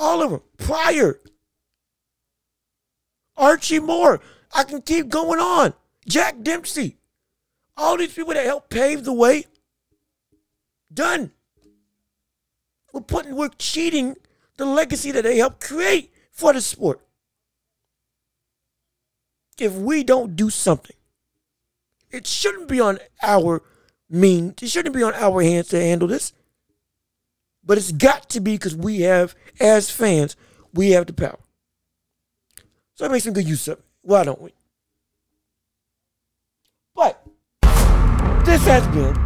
[0.00, 0.40] All of them.
[0.56, 1.20] Pryor.
[3.36, 4.20] Archie Moore.
[4.54, 5.74] I can keep going on.
[6.08, 6.96] Jack Dempsey.
[7.76, 9.44] All these people that helped pave the way.
[10.92, 11.32] Done.
[12.94, 14.16] We're putting, we're cheating
[14.56, 17.06] the legacy that they helped create for the sport.
[19.58, 20.96] If we don't do something,
[22.10, 23.62] it shouldn't be on our
[24.08, 24.62] means.
[24.62, 26.32] It shouldn't be on our hands to handle this.
[27.64, 30.36] But it's got to be because we have, as fans,
[30.72, 31.38] we have the power.
[32.94, 33.84] So make some good use of it.
[34.02, 34.52] Why don't we?
[36.94, 37.22] But
[38.44, 39.16] this has been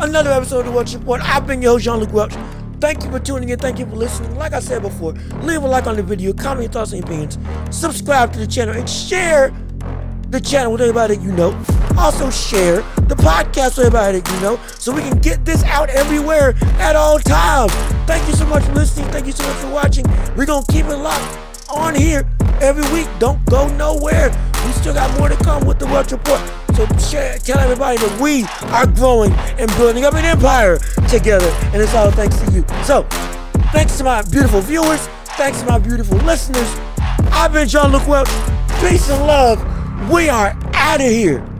[0.00, 1.20] another episode of the Welch Report.
[1.22, 2.34] I've been your host, Jean Luc Welch.
[2.78, 3.58] Thank you for tuning in.
[3.58, 4.36] Thank you for listening.
[4.36, 5.12] Like I said before,
[5.42, 7.38] leave a like on the video, comment your thoughts and opinions,
[7.70, 9.50] subscribe to the channel, and share
[10.30, 11.50] the channel with everybody that you know.
[11.98, 12.76] Also share
[13.08, 16.96] the podcast with everybody that you know so we can get this out everywhere at
[16.96, 17.72] all times.
[18.06, 19.10] Thank you so much for listening.
[19.10, 20.04] Thank you so much for watching.
[20.36, 21.38] We're going to keep it locked
[21.70, 22.28] on here
[22.60, 23.08] every week.
[23.18, 24.30] Don't go nowhere.
[24.66, 26.40] We still got more to come with the Welch Report.
[26.74, 31.48] So share, tell everybody that we are growing and building up an empire together.
[31.72, 32.64] And it's all thanks to you.
[32.84, 33.04] So
[33.72, 35.06] thanks to my beautiful viewers.
[35.36, 36.68] Thanks to my beautiful listeners.
[37.32, 38.28] I've been Jean Luc Welch.
[38.80, 39.75] Peace and love.
[40.10, 41.55] We are out of here.